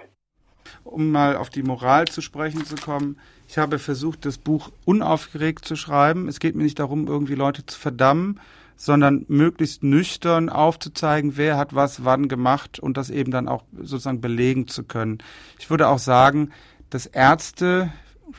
[0.84, 5.66] Um mal auf die Moral zu sprechen zu kommen, ich habe versucht, das Buch unaufgeregt
[5.66, 6.28] zu schreiben.
[6.28, 8.40] Es geht mir nicht darum, irgendwie Leute zu verdammen,
[8.76, 14.22] sondern möglichst nüchtern aufzuzeigen, wer hat was wann gemacht und das eben dann auch sozusagen
[14.22, 15.20] belegen zu können.
[15.60, 16.50] Ich würde auch sagen,
[16.90, 17.92] dass Ärzte,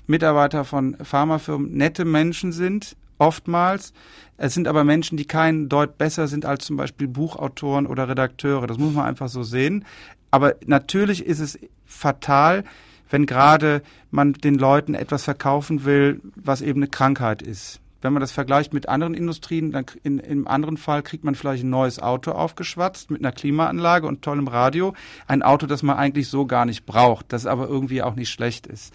[0.06, 3.92] Mitarbeiter von Pharmafirmen nette Menschen sind, oftmals.
[4.36, 8.66] Es sind aber Menschen, die kein Deut besser sind als zum Beispiel Buchautoren oder Redakteure.
[8.66, 9.84] Das muss man einfach so sehen.
[10.30, 12.64] Aber natürlich ist es fatal,
[13.10, 17.80] wenn gerade man den Leuten etwas verkaufen will, was eben eine Krankheit ist.
[18.00, 21.64] wenn man das vergleicht mit anderen Industrien, dann in, im anderen Fall kriegt man vielleicht
[21.64, 24.94] ein neues Auto aufgeschwatzt mit einer Klimaanlage und tollem Radio.
[25.26, 28.66] Ein Auto, das man eigentlich so gar nicht braucht, das aber irgendwie auch nicht schlecht
[28.66, 28.92] ist.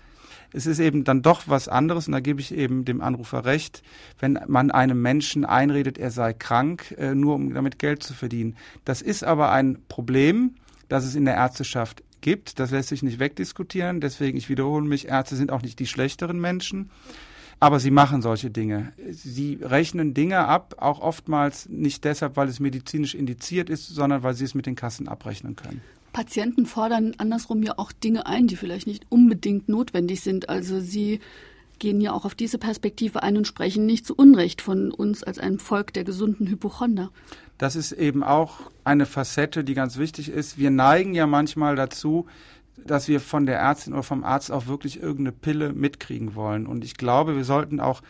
[0.51, 3.84] Es ist eben dann doch was anderes, und da gebe ich eben dem Anrufer recht,
[4.20, 8.55] wenn man einem Menschen einredet, er sei krank, äh, nur um damit Geld zu verdienen.
[8.86, 10.55] Das ist aber ein Problem,
[10.88, 12.59] das es in der Ärzteschaft gibt.
[12.59, 14.01] Das lässt sich nicht wegdiskutieren.
[14.01, 16.89] Deswegen, ich wiederhole mich, Ärzte sind auch nicht die schlechteren Menschen.
[17.61, 18.93] Aber sie machen solche Dinge.
[19.09, 24.34] Sie rechnen Dinge ab, auch oftmals nicht deshalb, weil es medizinisch indiziert ist, sondern weil
[24.34, 25.82] sie es mit den Kassen abrechnen können.
[26.13, 30.49] Patienten fordern andersrum ja auch Dinge ein, die vielleicht nicht unbedingt notwendig sind.
[30.49, 31.20] Also sie
[31.80, 35.39] gehen ja auch auf diese Perspektive ein und sprechen nicht zu Unrecht von uns als
[35.39, 37.11] einem Volk der gesunden Hypochonder.
[37.57, 40.57] Das ist eben auch eine Facette, die ganz wichtig ist.
[40.57, 42.27] Wir neigen ja manchmal dazu,
[42.77, 46.65] dass wir von der Ärztin oder vom Arzt auch wirklich irgendeine Pille mitkriegen wollen.
[46.67, 48.01] Und ich glaube, wir sollten auch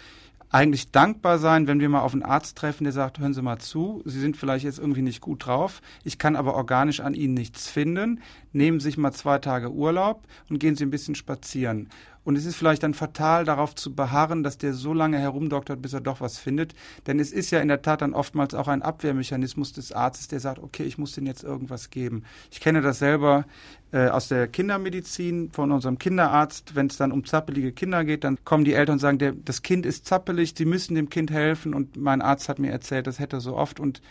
[0.50, 3.60] eigentlich dankbar sein, wenn wir mal auf einen Arzt treffen, der sagt, hören Sie mal
[3.60, 7.36] zu, Sie sind vielleicht jetzt irgendwie nicht gut drauf, ich kann aber organisch an Ihnen
[7.36, 8.22] nichts finden,
[8.52, 11.90] nehmen Sie sich mal zwei Tage Urlaub und gehen Sie ein bisschen spazieren.
[12.30, 15.94] Und es ist vielleicht dann fatal, darauf zu beharren, dass der so lange herumdoktert, bis
[15.94, 16.76] er doch was findet.
[17.08, 20.40] Denn es ist ja in der Tat dann oftmals auch ein Abwehrmechanismus des Arztes, der
[20.40, 22.24] sagt, okay, ich muss denen jetzt irgendwas geben.
[22.52, 23.46] Ich kenne das selber
[23.92, 26.76] äh, aus der Kindermedizin von unserem Kinderarzt.
[26.76, 29.62] Wenn es dann um zappelige Kinder geht, dann kommen die Eltern und sagen, der, das
[29.62, 31.74] Kind ist zappelig, sie müssen dem Kind helfen.
[31.74, 33.80] Und mein Arzt hat mir erzählt, das hätte er so oft.
[33.80, 34.02] Und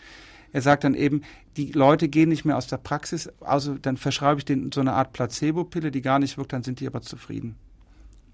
[0.51, 1.21] er sagt dann eben,
[1.57, 4.93] die Leute gehen nicht mehr aus der Praxis, also dann verschreibe ich denen so eine
[4.93, 7.55] Art Placebo-Pille, die gar nicht wirkt, dann sind die aber zufrieden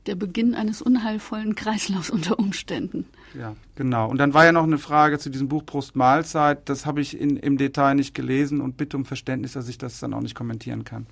[0.05, 3.05] der Beginn eines unheilvollen Kreislaufs unter Umständen.
[3.37, 4.09] Ja, genau.
[4.09, 6.69] Und dann war ja noch eine Frage zu diesem Buch Prost Mahlzeit.
[6.69, 9.99] Das habe ich in, im Detail nicht gelesen und bitte um Verständnis, dass ich das
[9.99, 11.07] dann auch nicht kommentieren kann.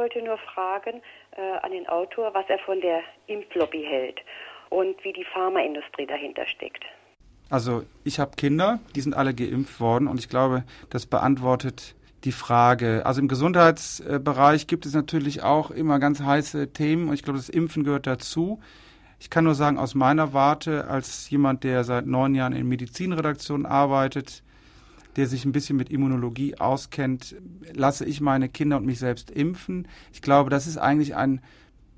[0.00, 1.02] Wollte nur fragen
[1.36, 4.18] äh, an den Autor, was er von der Impflobby hält
[4.70, 6.82] und wie die Pharmaindustrie dahinter steckt.
[7.50, 11.94] Also ich habe Kinder, die sind alle geimpft worden und ich glaube, das beantwortet
[12.24, 13.02] die Frage.
[13.04, 17.50] Also im Gesundheitsbereich gibt es natürlich auch immer ganz heiße Themen und ich glaube, das
[17.50, 18.58] Impfen gehört dazu.
[19.18, 23.66] Ich kann nur sagen, aus meiner Warte, als jemand, der seit neun Jahren in Medizinredaktionen
[23.66, 24.42] arbeitet,
[25.16, 27.36] der sich ein bisschen mit Immunologie auskennt,
[27.72, 29.88] lasse ich meine Kinder und mich selbst impfen.
[30.12, 31.40] Ich glaube, das ist eigentlich ein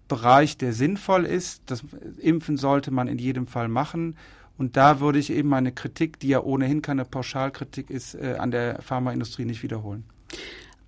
[0.09, 1.63] Bereich, der sinnvoll ist.
[1.67, 1.85] Das
[2.19, 4.17] Impfen sollte man in jedem Fall machen.
[4.59, 8.51] Und da würde ich eben meine Kritik, die ja ohnehin keine Pauschalkritik ist, äh, an
[8.51, 10.05] der Pharmaindustrie nicht wiederholen.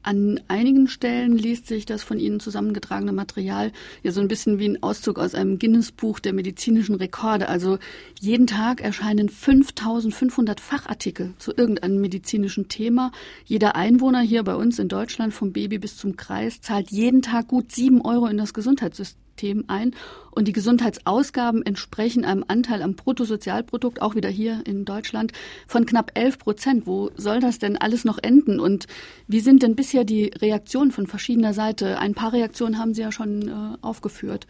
[0.05, 4.69] An einigen Stellen liest sich das von Ihnen zusammengetragene Material ja so ein bisschen wie
[4.69, 7.49] ein Auszug aus einem Guinness-Buch der medizinischen Rekorde.
[7.49, 7.79] Also
[8.21, 13.13] jeden Tag erscheinen 5500 Fachartikel zu irgendeinem medizinischen Thema.
[13.47, 17.49] Jeder Einwohner hier bei uns in Deutschland, vom Baby bis zum Kreis, zahlt jeden Tag
[17.49, 19.95] gut sieben Euro in das Gesundheitssystem Themen ein.
[20.31, 25.33] Und die Gesundheitsausgaben entsprechen einem Anteil am Bruttosozialprodukt, auch wieder hier in Deutschland,
[25.67, 26.87] von knapp 11 Prozent.
[26.87, 28.61] Wo soll das denn alles noch enden?
[28.61, 28.87] Und
[29.29, 31.99] wie sind denn bisher die Reaktionen von verschiedener Seite?
[31.99, 34.47] Ein paar Reaktionen haben Sie ja schon äh, aufgeführt.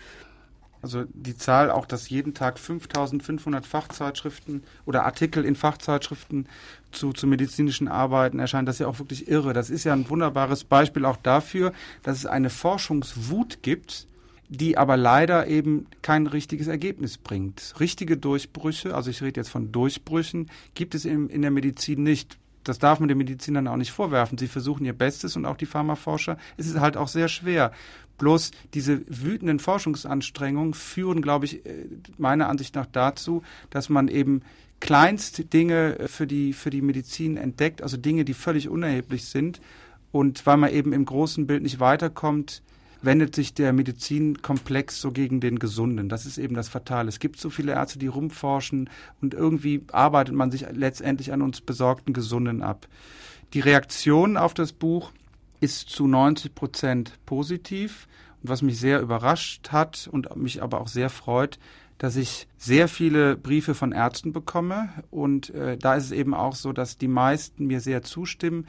[0.84, 6.46] Also die Zahl auch, dass jeden Tag 5500 Fachzeitschriften oder Artikel in Fachzeitschriften
[6.92, 9.54] zu, zu medizinischen Arbeiten erscheinen, das ist ja auch wirklich irre.
[9.54, 11.72] Das ist ja ein wunderbares Beispiel auch dafür,
[12.02, 14.06] dass es eine Forschungswut gibt,
[14.48, 17.74] die aber leider eben kein richtiges Ergebnis bringt.
[17.80, 22.38] Richtige Durchbrüche, also ich rede jetzt von Durchbrüchen, gibt es in, in der Medizin nicht.
[22.62, 24.38] Das darf man den Medizinern auch nicht vorwerfen.
[24.38, 26.38] Sie versuchen ihr Bestes und auch die Pharmaforscher.
[26.56, 27.72] Es ist halt auch sehr schwer.
[28.16, 31.86] Bloß diese wütenden Forschungsanstrengungen führen, glaube ich, äh,
[32.16, 34.42] meiner Ansicht nach dazu, dass man eben
[34.80, 39.60] kleinste Dinge für die, für die Medizin entdeckt, also Dinge, die völlig unerheblich sind.
[40.12, 42.62] Und weil man eben im großen Bild nicht weiterkommt,
[43.04, 46.08] wendet sich der Medizinkomplex so gegen den Gesunden.
[46.08, 47.08] Das ist eben das Fatale.
[47.08, 48.90] Es gibt so viele Ärzte, die rumforschen
[49.20, 52.88] und irgendwie arbeitet man sich letztendlich an uns besorgten Gesunden ab.
[53.52, 55.12] Die Reaktion auf das Buch
[55.60, 58.06] ist zu 90 Prozent positiv.
[58.42, 61.58] Und was mich sehr überrascht hat und mich aber auch sehr freut,
[61.98, 64.90] dass ich sehr viele Briefe von Ärzten bekomme.
[65.10, 68.66] Und äh, da ist es eben auch so, dass die meisten mir sehr zustimmen.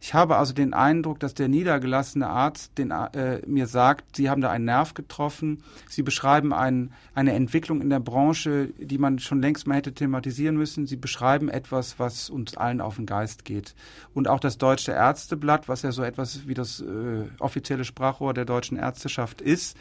[0.00, 4.40] Ich habe also den Eindruck, dass der niedergelassene Arzt den, äh, mir sagt, Sie haben
[4.40, 5.64] da einen Nerv getroffen.
[5.88, 10.56] Sie beschreiben ein, eine Entwicklung in der Branche, die man schon längst mal hätte thematisieren
[10.56, 10.86] müssen.
[10.86, 13.74] Sie beschreiben etwas, was uns allen auf den Geist geht.
[14.14, 18.44] Und auch das Deutsche Ärzteblatt, was ja so etwas wie das äh, offizielle Sprachrohr der
[18.44, 19.76] deutschen Ärzteschaft ist,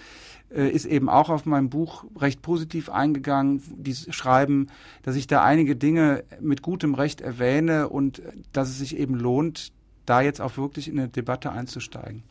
[0.50, 3.62] äh, ist eben auch auf mein Buch recht positiv eingegangen.
[3.76, 4.68] Die schreiben,
[5.04, 9.74] dass ich da einige Dinge mit gutem Recht erwähne und dass es sich eben lohnt,
[10.08, 12.24] da jetzt auch wirklich in eine Debatte einzusteigen.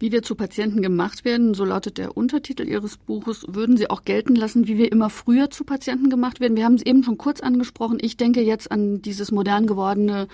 [0.00, 4.02] Wie wir zu Patienten gemacht werden, so lautet der Untertitel Ihres Buches, würden Sie auch
[4.02, 6.56] gelten lassen, wie wir immer früher zu Patienten gemacht werden.
[6.56, 7.98] Wir haben es eben schon kurz angesprochen.
[8.00, 10.26] Ich denke jetzt an dieses modern gewordene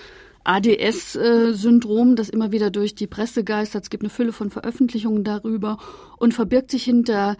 [0.44, 3.82] ADS-Syndrom, das immer wieder durch die Presse geistert.
[3.82, 5.78] Es gibt eine Fülle von Veröffentlichungen darüber
[6.18, 7.36] und verbirgt sich hinter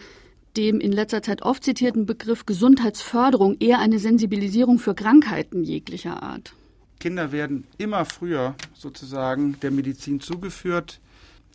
[0.57, 6.55] dem in letzter Zeit oft zitierten Begriff Gesundheitsförderung eher eine Sensibilisierung für Krankheiten jeglicher Art.
[6.99, 11.01] Kinder werden immer früher sozusagen der Medizin zugeführt.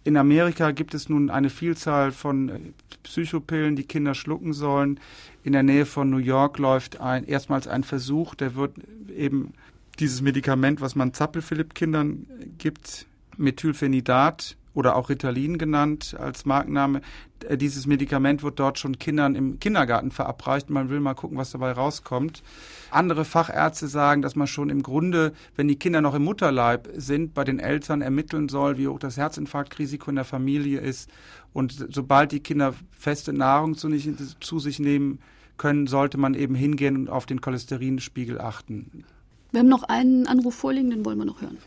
[0.04, 2.60] In Amerika gibt es nun eine Vielzahl von äh,
[3.04, 5.00] Psychopillen, die Kinder schlucken sollen.
[5.44, 8.76] In der Nähe von New York läuft ein, erstmals ein Versuch, der wird
[9.16, 9.54] eben
[10.00, 12.26] dieses Medikament, was man Zappelphilipp-Kindern
[12.58, 13.06] gibt,
[13.38, 17.02] Methylphenidat oder auch Ritalin genannt als Markenname.
[17.48, 20.70] Äh, dieses Medikament wird dort schon Kindern im Kindergarten verabreicht.
[20.70, 22.44] Man will mal gucken, was dabei rauskommt.
[22.90, 27.34] Andere Fachärzte sagen, dass man schon im Grunde, wenn die Kinder noch im Mutterleib sind,
[27.34, 31.10] bei den Eltern ermitteln soll, wie hoch das Herzinfarktrisiko in der Familie ist.
[31.54, 34.10] Und sobald die Kinder feste Nahrung zu, nicht,
[34.40, 35.20] zu sich nehmen
[35.58, 39.04] können, sollte man eben hingehen und auf den Cholesterinspiegel achten.
[39.52, 41.58] Wir haben noch einen Anruf vorliegen, den wollen wir noch hören.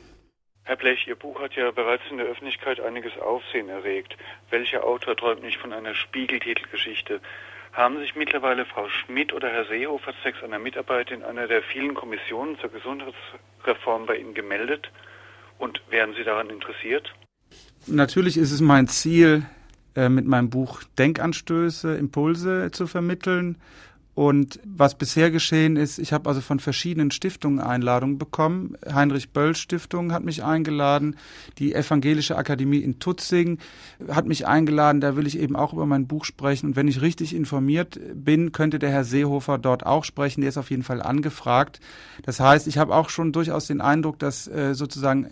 [0.66, 4.16] Herr Blech, Ihr Buch hat ja bereits in der Öffentlichkeit einiges Aufsehen erregt.
[4.48, 7.20] Welcher Autor träumt nicht von einer Spiegeltitelgeschichte?
[7.74, 11.94] Haben sich mittlerweile Frau Schmidt oder Herr Seehofer zwecks einer Mitarbeit in einer der vielen
[11.94, 14.90] Kommissionen zur Gesundheitsreform bei Ihnen gemeldet?
[15.58, 17.12] Und wären Sie daran interessiert?
[17.86, 19.44] Natürlich ist es mein Ziel,
[19.94, 23.60] äh, mit meinem Buch Denkanstöße, Impulse zu vermitteln
[24.14, 28.76] und was bisher geschehen ist, ich habe also von verschiedenen Stiftungen Einladungen bekommen.
[28.92, 31.16] Heinrich Böll Stiftung hat mich eingeladen,
[31.58, 33.58] die Evangelische Akademie in Tutzing
[34.08, 36.66] hat mich eingeladen, da will ich eben auch über mein Buch sprechen.
[36.66, 40.58] Und wenn ich richtig informiert bin, könnte der Herr Seehofer dort auch sprechen, der ist
[40.58, 41.80] auf jeden Fall angefragt.
[42.22, 45.30] Das heißt, ich habe auch schon durchaus den Eindruck, dass äh, sozusagen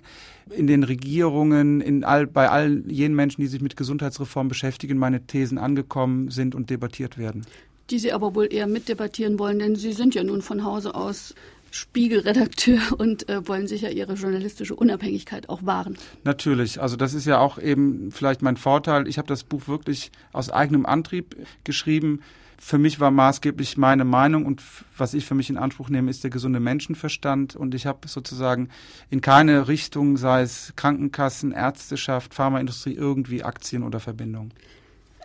[0.50, 5.24] in den Regierungen, in all, bei all jenen Menschen, die sich mit Gesundheitsreform beschäftigen, meine
[5.24, 7.46] Thesen angekommen sind und debattiert werden
[7.90, 11.34] die Sie aber wohl eher mitdebattieren wollen, denn Sie sind ja nun von Hause aus
[11.72, 15.96] Spiegelredakteur und äh, wollen sicher Ihre journalistische Unabhängigkeit auch wahren.
[16.24, 19.08] Natürlich, also das ist ja auch eben vielleicht mein Vorteil.
[19.08, 22.20] Ich habe das Buch wirklich aus eigenem Antrieb geschrieben.
[22.64, 24.62] Für mich war maßgeblich meine Meinung und
[24.96, 27.56] was ich für mich in Anspruch nehme, ist der gesunde Menschenverstand.
[27.56, 28.68] Und ich habe sozusagen
[29.10, 34.52] in keine Richtung, sei es Krankenkassen, Ärzteschaft, Pharmaindustrie, irgendwie Aktien oder Verbindungen.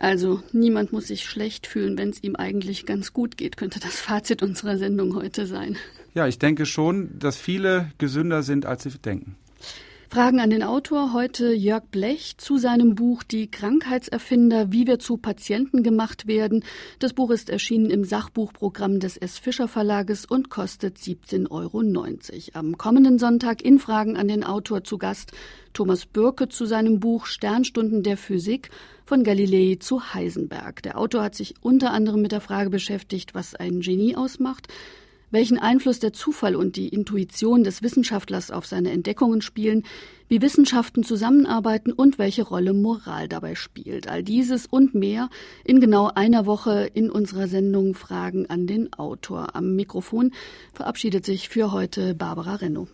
[0.00, 4.00] Also niemand muss sich schlecht fühlen, wenn es ihm eigentlich ganz gut geht, könnte das
[4.00, 5.76] Fazit unserer Sendung heute sein.
[6.14, 9.36] Ja, ich denke schon, dass viele gesünder sind, als sie denken.
[10.10, 15.18] Fragen an den Autor heute Jörg Blech zu seinem Buch Die Krankheitserfinder, wie wir zu
[15.18, 16.64] Patienten gemacht werden.
[16.98, 19.38] Das Buch ist erschienen im Sachbuchprogramm des S.
[19.38, 22.58] Fischer Verlages und kostet 17,90 Euro.
[22.58, 25.32] Am kommenden Sonntag in Fragen an den Autor zu Gast
[25.74, 28.70] Thomas Bürke zu seinem Buch Sternstunden der Physik
[29.04, 30.82] von Galilei zu Heisenberg.
[30.84, 34.68] Der Autor hat sich unter anderem mit der Frage beschäftigt, was ein Genie ausmacht,
[35.30, 39.84] welchen Einfluss der Zufall und die Intuition des Wissenschaftlers auf seine Entdeckungen spielen,
[40.28, 44.08] wie Wissenschaften zusammenarbeiten und welche Rolle Moral dabei spielt.
[44.08, 45.30] All dieses und mehr
[45.64, 49.54] in genau einer Woche in unserer Sendung Fragen an den Autor.
[49.56, 50.32] Am Mikrofon
[50.72, 52.88] verabschiedet sich für heute Barbara Renno.